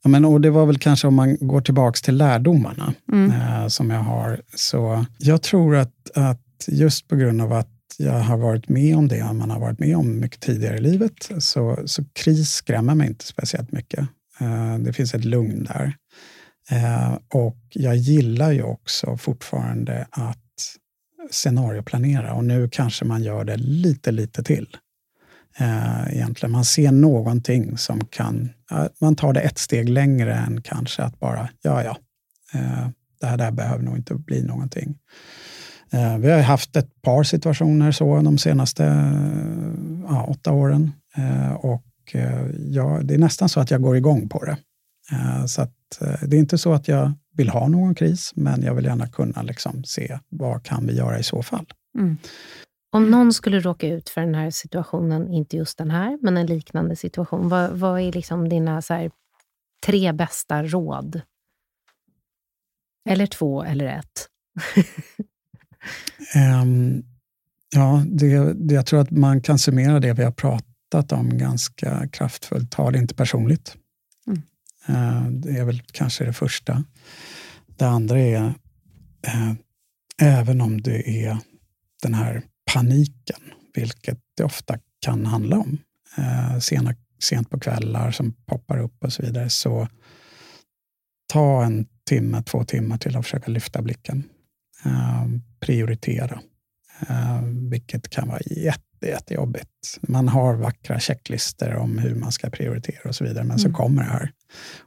Ja, 0.07 0.11
men, 0.11 0.25
och 0.25 0.41
det 0.41 0.51
var 0.51 0.67
väl 0.67 0.79
kanske 0.79 1.07
om 1.07 1.15
man 1.15 1.37
går 1.41 1.61
tillbaka 1.61 1.97
till 1.97 2.17
lärdomarna 2.17 2.95
mm. 3.13 3.31
eh, 3.31 3.69
som 3.69 3.91
jag 3.91 4.01
har. 4.01 4.41
Så 4.55 5.05
jag 5.19 5.43
tror 5.43 5.77
att, 5.77 6.11
att 6.15 6.65
just 6.69 7.09
på 7.09 7.17
grund 7.17 7.43
av 7.43 7.53
att 7.53 7.69
jag 7.99 8.13
har 8.13 8.37
varit 8.37 8.69
med 8.69 8.97
om 8.97 9.09
det 9.09 9.33
man 9.33 9.51
har 9.51 9.61
varit 9.61 9.79
med 9.79 9.97
om 9.97 10.21
mycket 10.21 10.41
tidigare 10.41 10.77
i 10.77 10.81
livet, 10.81 11.31
så, 11.39 11.79
så 11.85 12.05
kris 12.13 12.51
skrämmer 12.51 12.95
mig 12.95 13.09
inte 13.09 13.27
speciellt 13.27 13.73
mycket. 13.73 14.09
Eh, 14.41 14.79
det 14.79 14.93
finns 14.93 15.15
ett 15.15 15.25
lugn 15.25 15.65
där. 15.65 15.97
Eh, 16.71 17.19
och 17.35 17.59
jag 17.71 17.97
gillar 17.97 18.53
ju 18.53 18.63
också 18.63 19.17
fortfarande 19.17 20.07
att 20.11 20.39
scenarioplanera 21.31 22.35
och 22.35 22.45
nu 22.45 22.69
kanske 22.73 23.05
man 23.05 23.23
gör 23.23 23.45
det 23.45 23.57
lite, 23.57 24.13
lite 24.13 24.43
till. 24.43 24.77
Eh, 25.59 26.15
egentligen. 26.17 26.53
Man 26.53 26.65
ser 26.65 26.93
någonting 26.93 27.79
som 27.79 28.05
kan... 28.05 28.49
man 29.01 29.17
tar 29.17 29.33
det 29.33 29.41
ett 29.41 29.59
steg 29.59 29.89
längre 29.89 30.35
än 30.35 30.63
kanske 30.63 31.03
att 31.03 31.21
bara, 31.21 31.49
ja, 31.63 31.83
ja, 31.85 31.97
eh, 32.55 32.89
det 33.21 33.27
här 33.27 33.37
där 33.37 33.51
behöver 33.51 33.85
nog 33.85 33.97
inte 33.97 34.15
bli 34.15 34.43
någonting. 34.43 34.99
Eh, 35.91 36.19
vi 36.19 36.31
har 36.31 36.41
haft 36.41 36.77
ett 36.77 37.03
par 37.03 37.23
situationer 37.23 37.93
så 37.93 38.21
de 38.21 38.39
senaste 38.39 38.85
eh, 38.85 40.05
ja, 40.09 40.25
åtta 40.25 40.53
åren. 40.53 40.93
Eh, 41.17 41.53
och 41.53 41.85
eh, 42.13 42.47
ja, 42.71 43.01
det 43.03 43.15
är 43.15 43.19
nästan 43.19 43.49
så 43.49 43.61
att 43.61 43.71
jag 43.71 43.83
går 43.83 43.97
igång 43.97 44.29
på 44.29 44.45
det. 44.45 44.57
så 45.49 45.63
att, 45.63 45.73
det 46.23 46.37
är 46.37 46.41
inte 46.41 46.59
så 46.59 46.73
att 46.73 46.89
jag 46.89 47.13
vill 47.37 47.49
ha 47.49 47.69
någon 47.69 47.95
kris, 47.95 48.33
men 48.35 48.63
jag 48.63 48.75
vill 48.75 48.85
gärna 48.85 49.07
kunna 49.07 49.43
liksom 49.43 49.85
se 49.85 50.19
vad 50.29 50.63
kan 50.63 50.87
vi 50.87 50.97
göra 50.97 51.19
i 51.19 51.23
så 51.23 51.43
fall. 51.43 51.67
Mm. 51.99 52.17
Om 52.97 53.11
någon 53.11 53.33
skulle 53.33 53.61
råka 53.61 53.89
ut 53.89 54.09
för 54.09 54.21
den 54.21 54.35
här 54.35 54.51
situationen, 54.51 55.29
inte 55.29 55.57
just 55.57 55.79
den 55.79 55.91
här, 55.91 56.19
men 56.23 56.37
en 56.37 56.47
liknande 56.47 56.97
situation, 56.97 57.49
vad, 57.49 57.71
vad 57.71 58.01
är 58.01 58.13
liksom 58.13 58.49
dina 58.49 58.83
så 58.83 58.95
här, 58.95 59.11
tre 59.87 60.13
bästa 60.13 60.63
råd? 60.63 61.21
Eller 63.09 63.27
två, 63.27 63.65
eller 63.65 63.87
ett? 63.87 64.29
um, 66.63 67.05
ja, 67.75 68.05
det, 68.07 68.53
det, 68.53 68.75
jag 68.75 68.87
tror 68.87 69.01
att 69.01 69.11
man 69.11 69.41
kan 69.41 69.59
summera 69.59 70.01
det 70.01 70.13
vi 70.13 70.25
har 70.25 70.33
pratat 70.33 71.13
om 71.13 71.39
ganska 71.39 72.09
kraftfullt. 72.09 72.71
Ta 72.71 72.91
det 72.91 72.99
inte 72.99 73.15
personligt. 73.15 73.77
Mm. 74.27 74.43
Uh, 74.89 75.31
det 75.31 75.59
är 75.59 75.65
väl 75.65 75.83
kanske 75.83 76.25
det 76.25 76.33
första. 76.33 76.85
Det 77.67 77.87
andra 77.87 78.21
är, 78.21 78.45
uh, 79.27 79.53
även 80.23 80.61
om 80.61 80.83
det 80.83 81.27
är 81.27 81.39
den 82.03 82.15
här 82.15 82.43
paniken, 82.73 83.41
vilket 83.75 84.19
det 84.37 84.45
ofta 84.45 84.79
kan 85.01 85.27
handla 85.27 85.57
om. 85.57 85.79
Eh, 86.19 86.59
sena, 86.59 86.95
sent 87.23 87.51
på 87.51 87.61
kvällar 87.61 88.11
som 88.11 88.33
poppar 88.33 88.79
upp 88.79 89.05
och 89.05 89.13
så 89.13 89.23
vidare. 89.23 89.51
Så 89.51 89.89
ta 91.33 91.65
en 91.65 91.87
timme, 92.09 92.43
två 92.43 92.65
timmar 92.65 92.99
till 92.99 93.17
att 93.17 93.25
försöka 93.25 93.51
lyfta 93.51 93.83
blicken. 93.83 94.23
Eh, 94.85 95.27
prioritera, 95.61 96.41
eh, 97.09 97.43
vilket 97.71 98.09
kan 98.09 98.29
vara 98.29 98.41
jätte, 98.41 99.07
jättejobbigt. 99.07 99.99
Man 100.01 100.29
har 100.29 100.55
vackra 100.55 101.01
checklister 101.01 101.77
om 101.77 101.99
hur 101.99 102.15
man 102.15 102.33
ska 102.33 102.51
prioritera 102.51 103.09
och 103.09 103.15
så 103.15 103.25
vidare, 103.25 103.45
men 103.45 103.59
mm. 103.59 103.59
så 103.59 103.73
kommer 103.73 104.03
det 104.03 104.09
här. 104.11 104.33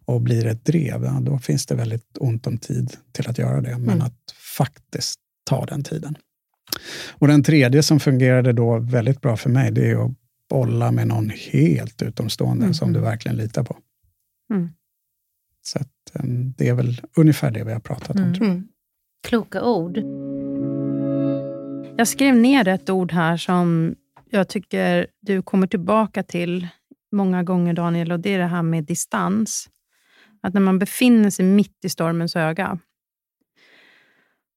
Och 0.06 0.22
blir 0.22 0.46
ett 0.46 0.66
drev, 0.66 1.04
ja, 1.04 1.20
då 1.22 1.40
finns 1.40 1.66
det 1.66 1.76
väldigt 1.76 2.18
ont 2.20 2.48
om 2.48 2.58
tid 2.58 2.98
till 3.12 3.30
att 3.30 3.38
göra 3.38 3.62
det. 3.62 3.78
Men 3.78 3.90
mm. 3.90 4.02
att 4.02 4.34
faktiskt 4.58 5.20
ta 5.44 5.66
den 5.66 5.84
tiden. 5.84 6.16
Och 7.12 7.28
den 7.28 7.44
tredje 7.44 7.84
som 7.84 8.00
fungerade 8.00 8.54
då 8.54 8.80
väldigt 8.80 9.22
bra 9.22 9.38
för 9.38 9.50
mig, 9.50 9.72
det 9.72 9.90
är 9.90 10.06
att 10.06 10.12
bolla 10.50 10.92
med 10.92 11.08
någon 11.08 11.30
helt 11.30 12.02
utomstående 12.02 12.64
mm. 12.64 12.74
som 12.74 12.94
du 12.94 13.00
verkligen 13.00 13.38
litar 13.38 13.64
på. 13.64 13.78
Mm. 14.54 14.70
Så 15.62 15.80
att, 15.80 16.24
um, 16.24 16.54
det 16.58 16.68
är 16.68 16.74
väl 16.74 17.02
ungefär 17.16 17.52
det 17.52 17.64
vi 17.64 17.74
har 17.74 17.80
pratat 17.80 18.10
om. 18.10 18.34
Tror 18.34 18.48
jag. 18.48 18.56
Mm. 18.56 18.68
Kloka 19.28 19.64
ord. 19.64 19.98
Jag 21.98 22.08
skrev 22.08 22.36
ner 22.36 22.68
ett 22.68 22.90
ord 22.90 23.12
här 23.12 23.38
som 23.38 23.96
jag 24.30 24.48
tycker 24.50 25.08
du 25.20 25.42
kommer 25.42 25.68
tillbaka 25.68 26.24
till 26.24 26.68
många 27.12 27.44
gånger, 27.44 27.74
Daniel, 27.74 28.12
och 28.12 28.20
det 28.20 28.34
är 28.34 28.40
det 28.40 28.46
här 28.46 28.62
med 28.62 28.84
distans. 28.84 29.70
Att 30.42 30.54
när 30.54 30.62
man 30.62 30.80
befinner 30.80 31.30
sig 31.30 31.46
mitt 31.46 31.86
i 31.86 31.90
stormens 31.90 32.36
öga 32.36 32.80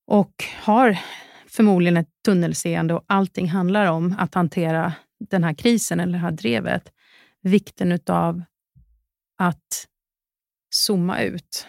och 0.07 0.45
har 0.63 0.99
förmodligen 1.53 1.97
ett 1.97 2.11
tunnelseende 2.25 2.95
och 2.95 3.05
allting 3.07 3.49
handlar 3.49 3.87
om 3.87 4.15
att 4.19 4.35
hantera 4.35 4.93
den 5.31 5.45
här 5.45 5.55
krisen 5.55 6.01
eller 6.01 6.13
det 6.13 6.19
här 6.19 6.31
drevet. 6.31 6.93
Vikten 7.43 7.99
av 8.07 8.43
att 9.39 9.87
zooma 10.75 11.23
ut. 11.23 11.67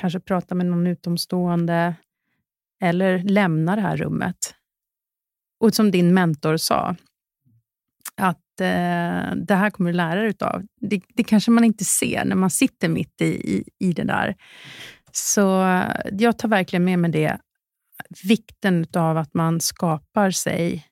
Kanske 0.00 0.20
prata 0.20 0.54
med 0.54 0.66
någon 0.66 0.86
utomstående 0.86 1.94
eller 2.82 3.18
lämna 3.18 3.76
det 3.76 3.82
här 3.82 3.96
rummet. 3.96 4.54
Och 5.60 5.74
som 5.74 5.90
din 5.90 6.14
mentor 6.14 6.56
sa, 6.56 6.96
att 8.16 8.60
eh, 8.60 9.34
det 9.36 9.54
här 9.54 9.70
kommer 9.70 9.90
du 9.90 9.96
lära 9.96 10.22
dig 10.22 10.34
av. 10.40 10.62
Det, 10.80 11.02
det 11.08 11.24
kanske 11.24 11.50
man 11.50 11.64
inte 11.64 11.84
ser 11.84 12.24
när 12.24 12.36
man 12.36 12.50
sitter 12.50 12.88
mitt 12.88 13.20
i, 13.20 13.24
i, 13.24 13.64
i 13.78 13.92
det 13.92 14.04
där. 14.04 14.36
Så 15.12 15.64
eh, 15.64 15.90
jag 16.12 16.38
tar 16.38 16.48
verkligen 16.48 16.84
med 16.84 16.98
mig 16.98 17.10
det, 17.10 17.38
vikten 18.24 18.86
av 18.96 19.16
att 19.16 19.34
man 19.34 19.60
skapar 19.60 20.30
sig 20.30 20.86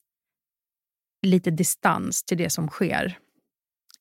lite 1.27 1.51
distans 1.51 2.25
till 2.25 2.38
det 2.38 2.51
som 2.51 2.68
sker. 2.68 3.18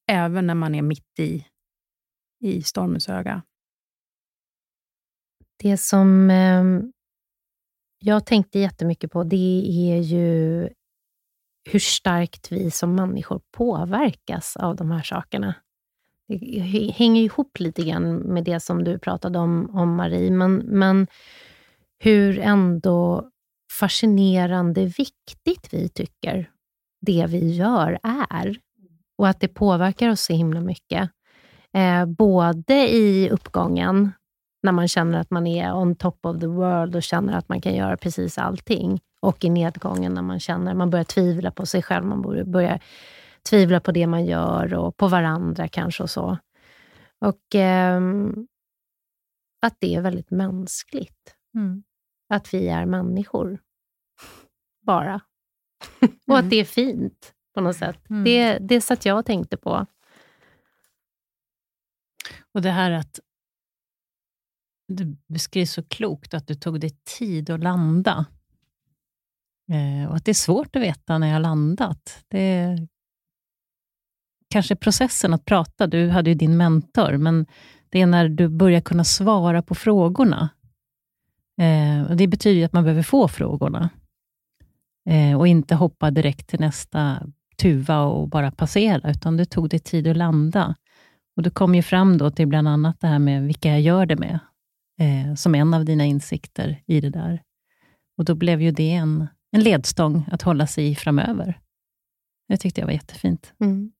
Även 0.08 0.48
när 0.48 0.56
man 0.56 0.76
är 0.76 0.82
mitt 0.82 1.20
i, 1.20 1.46
i 2.40 2.64
stormens 2.64 3.10
öga. 3.10 3.42
Det 5.60 5.78
som 5.78 6.30
eh, 6.30 6.64
jag 8.00 8.26
tänkte 8.26 8.60
jättemycket 8.60 9.12
på, 9.12 9.24
det 9.24 9.64
är 9.92 10.02
ju 10.02 10.70
hur 11.70 11.80
starkt 11.80 12.52
vi 12.52 12.72
som 12.72 12.96
människor 12.96 13.42
påverkas 13.52 14.58
av 14.58 14.76
de 14.76 14.92
här 14.92 15.04
sakerna. 15.04 15.56
Det 16.28 16.94
hänger 16.96 17.22
ihop 17.22 17.60
lite 17.60 17.84
grann 17.84 18.18
med 18.18 18.44
det 18.44 18.60
som 18.60 18.84
du 18.84 19.00
pratade 19.00 19.40
om, 19.40 19.70
om 19.76 19.96
Marie, 19.96 20.32
men, 20.32 20.56
men 20.56 21.08
hur 22.00 22.40
ändå 22.40 23.30
fascinerande 23.80 24.86
viktigt 24.86 25.68
vi 25.74 25.90
tycker 25.90 26.50
det 27.02 27.26
vi 27.30 27.56
gör 27.56 28.00
är. 28.04 28.58
Och 29.18 29.28
att 29.28 29.40
det 29.40 29.48
påverkar 29.48 30.10
oss 30.10 30.22
så 30.22 30.34
himla 30.34 30.62
mycket. 30.62 31.10
Eh, 31.74 32.06
både 32.06 32.90
i 32.90 33.30
uppgången, 33.30 34.12
när 34.64 34.72
man 34.72 34.88
känner 34.88 35.20
att 35.20 35.32
man 35.32 35.48
är 35.48 35.74
on 35.74 35.96
top 35.96 36.26
of 36.26 36.40
the 36.40 36.48
world 36.48 36.96
och 36.96 37.04
känner 37.04 37.38
att 37.38 37.50
man 37.50 37.62
kan 37.62 37.76
göra 37.76 37.98
precis 37.98 38.38
allting. 38.38 39.00
Och 39.22 39.46
i 39.46 39.50
nedgången 39.50 40.14
när 40.14 40.22
man 40.22 40.40
känner 40.40 40.74
man 40.74 40.90
börjar 40.90 41.04
tvivla 41.04 41.52
på 41.52 41.66
sig 41.66 41.82
själv, 41.82 42.06
man 42.06 42.52
börjar 42.52 42.80
tvivla 43.50 43.80
på 43.80 43.92
det 43.92 44.08
man 44.08 44.26
gör 44.26 44.74
och 44.74 44.98
på 44.98 45.08
varandra 45.08 45.68
kanske 45.68 46.04
och 46.04 46.10
så. 46.10 46.38
Och 47.20 47.56
eh, 47.56 48.02
att 49.62 49.76
det 49.80 49.96
är 49.96 50.02
väldigt 50.02 50.32
mänskligt. 50.32 51.37
Mm. 51.58 51.84
Att 52.30 52.54
vi 52.54 52.68
är 52.68 52.86
människor. 52.86 53.60
Bara. 54.82 55.22
och 56.28 56.38
att 56.38 56.50
det 56.50 56.56
är 56.56 56.66
fint 56.66 57.34
på 57.54 57.62
något 57.62 57.76
sätt. 57.76 58.10
Mm. 58.10 58.24
Det, 58.24 58.58
det 58.58 58.82
satt 58.82 59.06
jag 59.06 59.20
och 59.20 59.26
tänkte 59.26 59.58
på. 59.58 59.86
Och 62.52 62.62
det 62.62 62.72
här 62.72 62.92
att 62.92 63.20
du 64.88 65.18
beskriver 65.28 65.66
så 65.66 65.84
klokt 65.84 66.34
att 66.34 66.48
du 66.48 66.56
tog 66.56 66.80
dig 66.80 66.90
tid 66.90 67.50
att 67.50 67.60
landa. 67.60 68.26
Eh, 69.72 70.10
och 70.10 70.16
att 70.16 70.26
det 70.26 70.32
är 70.32 70.34
svårt 70.34 70.76
att 70.76 70.82
veta 70.82 71.18
när 71.18 71.28
jag 71.28 71.36
har 71.36 71.40
landat. 71.40 72.26
Det 72.28 72.40
är 72.40 72.88
kanske 74.50 74.76
processen 74.76 75.34
att 75.34 75.46
prata. 75.46 75.88
Du 75.88 76.10
hade 76.10 76.30
ju 76.30 76.36
din 76.36 76.58
mentor, 76.58 77.18
men 77.18 77.46
det 77.90 78.02
är 78.02 78.06
när 78.06 78.30
du 78.30 78.48
börjar 78.48 78.82
kunna 78.82 79.04
svara 79.04 79.62
på 79.62 79.76
frågorna. 79.76 80.50
Eh, 81.62 82.10
och 82.10 82.18
Det 82.18 82.28
betyder 82.28 82.66
att 82.66 82.74
man 82.74 82.84
behöver 82.84 83.04
få 83.04 83.28
frågorna 83.28 83.90
eh, 85.10 85.40
och 85.40 85.48
inte 85.48 85.76
hoppa 85.76 86.12
direkt 86.12 86.48
till 86.48 86.60
nästa 86.60 87.28
tuva 87.58 88.02
och 88.02 88.30
bara 88.30 88.52
passera, 88.52 89.10
utan 89.10 89.38
det 89.38 89.46
tog 89.46 89.70
dig 89.70 89.80
tid 89.80 90.08
att 90.08 90.18
landa. 90.18 90.76
Och 91.36 91.44
Du 91.44 91.50
kom 91.50 91.76
ju 91.76 91.82
fram 91.82 92.18
då 92.18 92.32
till 92.32 92.48
bland 92.48 92.68
annat 92.68 93.00
det 93.00 93.08
här 93.08 93.20
med 93.20 93.44
vilka 93.44 93.70
jag 93.70 93.82
gör 93.82 94.06
det 94.06 94.16
med, 94.16 94.40
eh, 95.00 95.36
som 95.36 95.56
en 95.56 95.74
av 95.74 95.86
dina 95.86 96.06
insikter 96.06 96.82
i 96.86 97.02
det 97.02 97.10
där. 97.10 97.42
Och 98.18 98.26
Då 98.26 98.36
blev 98.36 98.62
ju 98.62 98.72
det 98.72 98.92
en, 98.92 99.28
en 99.52 99.62
ledstång 99.62 100.30
att 100.32 100.42
hålla 100.42 100.68
sig 100.68 100.92
i 100.92 100.96
framöver. 100.96 101.60
Det 102.48 102.58
tyckte 102.58 102.82
jag 102.82 102.86
var 102.86 102.94
jättefint. 102.94 103.54
Mm. 103.60 103.92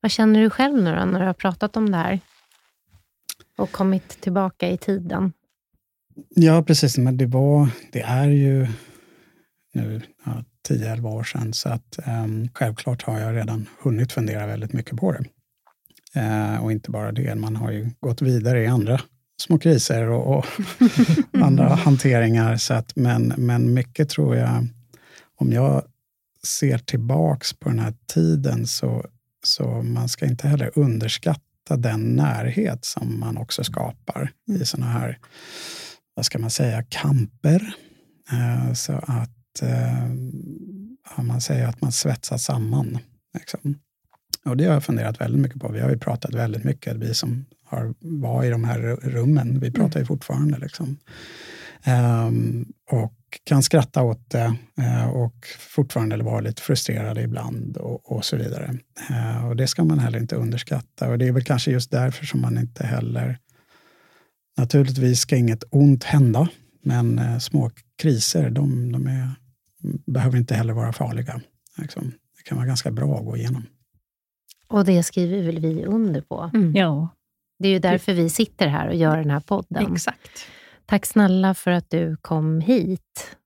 Vad 0.00 0.10
känner 0.10 0.40
du 0.40 0.50
själv 0.50 0.82
nu 0.82 0.96
då, 0.96 1.04
när 1.04 1.20
du 1.20 1.26
har 1.26 1.34
pratat 1.34 1.76
om 1.76 1.90
det 1.90 1.96
här? 1.96 2.20
Och 3.58 3.72
kommit 3.72 4.08
tillbaka 4.08 4.70
i 4.70 4.78
tiden? 4.78 5.32
Ja, 6.28 6.62
precis. 6.62 6.98
Men 6.98 7.16
det, 7.16 7.26
var, 7.26 7.68
det 7.92 8.00
är 8.00 8.28
ju 8.28 8.66
nu 9.74 10.02
ja, 10.24 10.44
10-11 10.68 11.06
år 11.06 11.24
sedan, 11.24 11.52
så 11.52 11.68
att 11.68 11.98
um, 12.06 12.48
självklart 12.54 13.02
har 13.02 13.20
jag 13.20 13.36
redan 13.36 13.68
hunnit 13.82 14.12
fundera 14.12 14.46
väldigt 14.46 14.72
mycket 14.72 14.96
på 14.96 15.12
det. 15.12 15.24
Uh, 16.20 16.64
och 16.64 16.72
inte 16.72 16.90
bara 16.90 17.12
det, 17.12 17.34
man 17.34 17.56
har 17.56 17.70
ju 17.70 17.90
gått 18.00 18.22
vidare 18.22 18.62
i 18.62 18.66
andra 18.66 19.00
små 19.42 19.58
kriser 19.58 20.08
och, 20.08 20.38
och 20.38 20.46
andra 21.42 21.68
hanteringar. 21.74 22.56
Så 22.56 22.74
att, 22.74 22.96
men, 22.96 23.34
men 23.36 23.74
mycket 23.74 24.08
tror 24.08 24.36
jag, 24.36 24.66
om 25.36 25.52
jag 25.52 25.82
ser 26.46 26.78
tillbaks 26.78 27.52
på 27.52 27.68
den 27.68 27.78
här 27.78 27.94
tiden 28.14 28.66
så, 28.66 29.04
så 29.44 29.82
man 29.82 30.08
ska 30.08 30.26
inte 30.26 30.48
heller 30.48 30.70
underskatta 30.74 31.76
den 31.76 32.00
närhet 32.00 32.84
som 32.84 33.20
man 33.20 33.36
också 33.36 33.64
skapar 33.64 34.32
i 34.48 34.64
såna 34.64 34.86
här, 34.86 35.18
vad 36.14 36.26
ska 36.26 36.38
man 36.38 36.50
säga, 36.50 36.82
kamper. 36.82 37.74
Uh, 38.32 38.72
så 38.72 38.92
att 38.92 39.62
uh, 39.62 41.24
man 41.24 41.40
säger 41.40 41.66
att 41.66 41.80
man 41.80 41.92
svetsas 41.92 42.44
samman. 42.44 42.98
Liksom. 43.34 43.78
Och 44.44 44.56
det 44.56 44.64
har 44.64 44.72
jag 44.72 44.84
funderat 44.84 45.20
väldigt 45.20 45.40
mycket 45.40 45.60
på. 45.60 45.68
Vi 45.68 45.80
har 45.80 45.90
ju 45.90 45.98
pratat 45.98 46.34
väldigt 46.34 46.64
mycket, 46.64 46.96
vi 46.96 47.14
som 47.14 47.44
har, 47.64 47.94
var 48.00 48.44
i 48.44 48.50
de 48.50 48.64
här 48.64 48.78
rummen. 49.02 49.60
Vi 49.60 49.70
pratar 49.70 50.00
ju 50.00 50.06
fortfarande. 50.06 50.58
Liksom. 50.58 50.96
Um, 51.86 52.72
och 52.90 53.14
kan 53.44 53.62
skratta 53.62 54.02
åt 54.02 54.30
det 54.30 54.56
uh, 54.78 55.08
och 55.08 55.46
fortfarande 55.58 56.16
vara 56.16 56.40
lite 56.40 56.62
frustrerade 56.62 57.22
ibland 57.22 57.76
och, 57.76 58.12
och 58.12 58.24
så 58.24 58.36
vidare. 58.36 58.78
Och 59.48 59.56
det 59.56 59.66
ska 59.66 59.84
man 59.84 59.98
heller 59.98 60.18
inte 60.18 60.36
underskatta. 60.36 61.08
Och 61.08 61.18
det 61.18 61.28
är 61.28 61.32
väl 61.32 61.44
kanske 61.44 61.70
just 61.70 61.90
därför 61.90 62.26
som 62.26 62.40
man 62.40 62.58
inte 62.58 62.86
heller... 62.86 63.38
Naturligtvis 64.56 65.20
ska 65.20 65.36
inget 65.36 65.64
ont 65.70 66.04
hända, 66.04 66.48
men 66.82 67.18
uh, 67.18 67.38
små 67.38 67.70
kriser, 67.98 68.50
de, 68.50 68.92
de 68.92 69.06
är, 69.06 69.28
behöver 70.06 70.38
inte 70.38 70.54
heller 70.54 70.72
vara 70.72 70.92
farliga. 70.92 71.40
Liksom. 71.78 72.12
Det 72.36 72.42
kan 72.42 72.56
vara 72.58 72.66
ganska 72.66 72.90
bra 72.90 73.18
att 73.18 73.24
gå 73.24 73.36
igenom. 73.36 73.66
Och 74.68 74.84
det 74.84 75.02
skriver 75.02 75.42
väl 75.42 75.58
vi 75.58 75.84
under 75.84 76.20
på. 76.20 76.50
Mm. 76.54 76.72
Ja, 76.76 77.08
Det 77.58 77.68
är 77.68 77.72
ju 77.72 77.78
därför 77.78 78.12
vi 78.12 78.30
sitter 78.30 78.68
här 78.68 78.88
och 78.88 78.94
gör 78.94 79.16
den 79.16 79.30
här 79.30 79.40
podden. 79.40 79.92
Exakt. 79.92 80.46
Tack 80.86 81.06
snälla 81.06 81.54
för 81.54 81.70
att 81.70 81.90
du 81.90 82.16
kom 82.16 82.60
hit. 82.60 83.36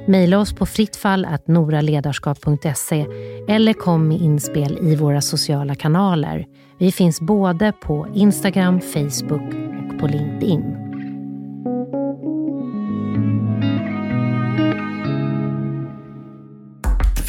Mejla 0.06 0.38
oss 0.38 0.52
på 0.52 0.66
frittfall.noraledarskap.se 0.66 3.06
eller 3.48 3.72
kom 3.72 4.08
med 4.08 4.20
inspel 4.20 4.78
i 4.82 4.96
våra 4.96 5.20
sociala 5.20 5.74
kanaler. 5.74 6.46
Vi 6.78 6.92
finns 6.92 7.20
både 7.20 7.72
på 7.72 8.06
Instagram, 8.14 8.80
Facebook 8.80 9.54
och 9.88 9.98
på 10.00 10.06
LinkedIn. 10.06 10.89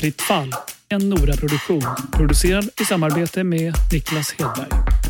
Fritt 0.02 0.22
fall, 0.22 0.54
en 0.90 1.10
Nora-produktion. 1.10 1.84
Producerad 2.14 2.70
i 2.82 2.86
samarbete 2.86 3.44
med 3.44 3.74
Niklas 3.92 4.32
Hedberg. 4.32 5.01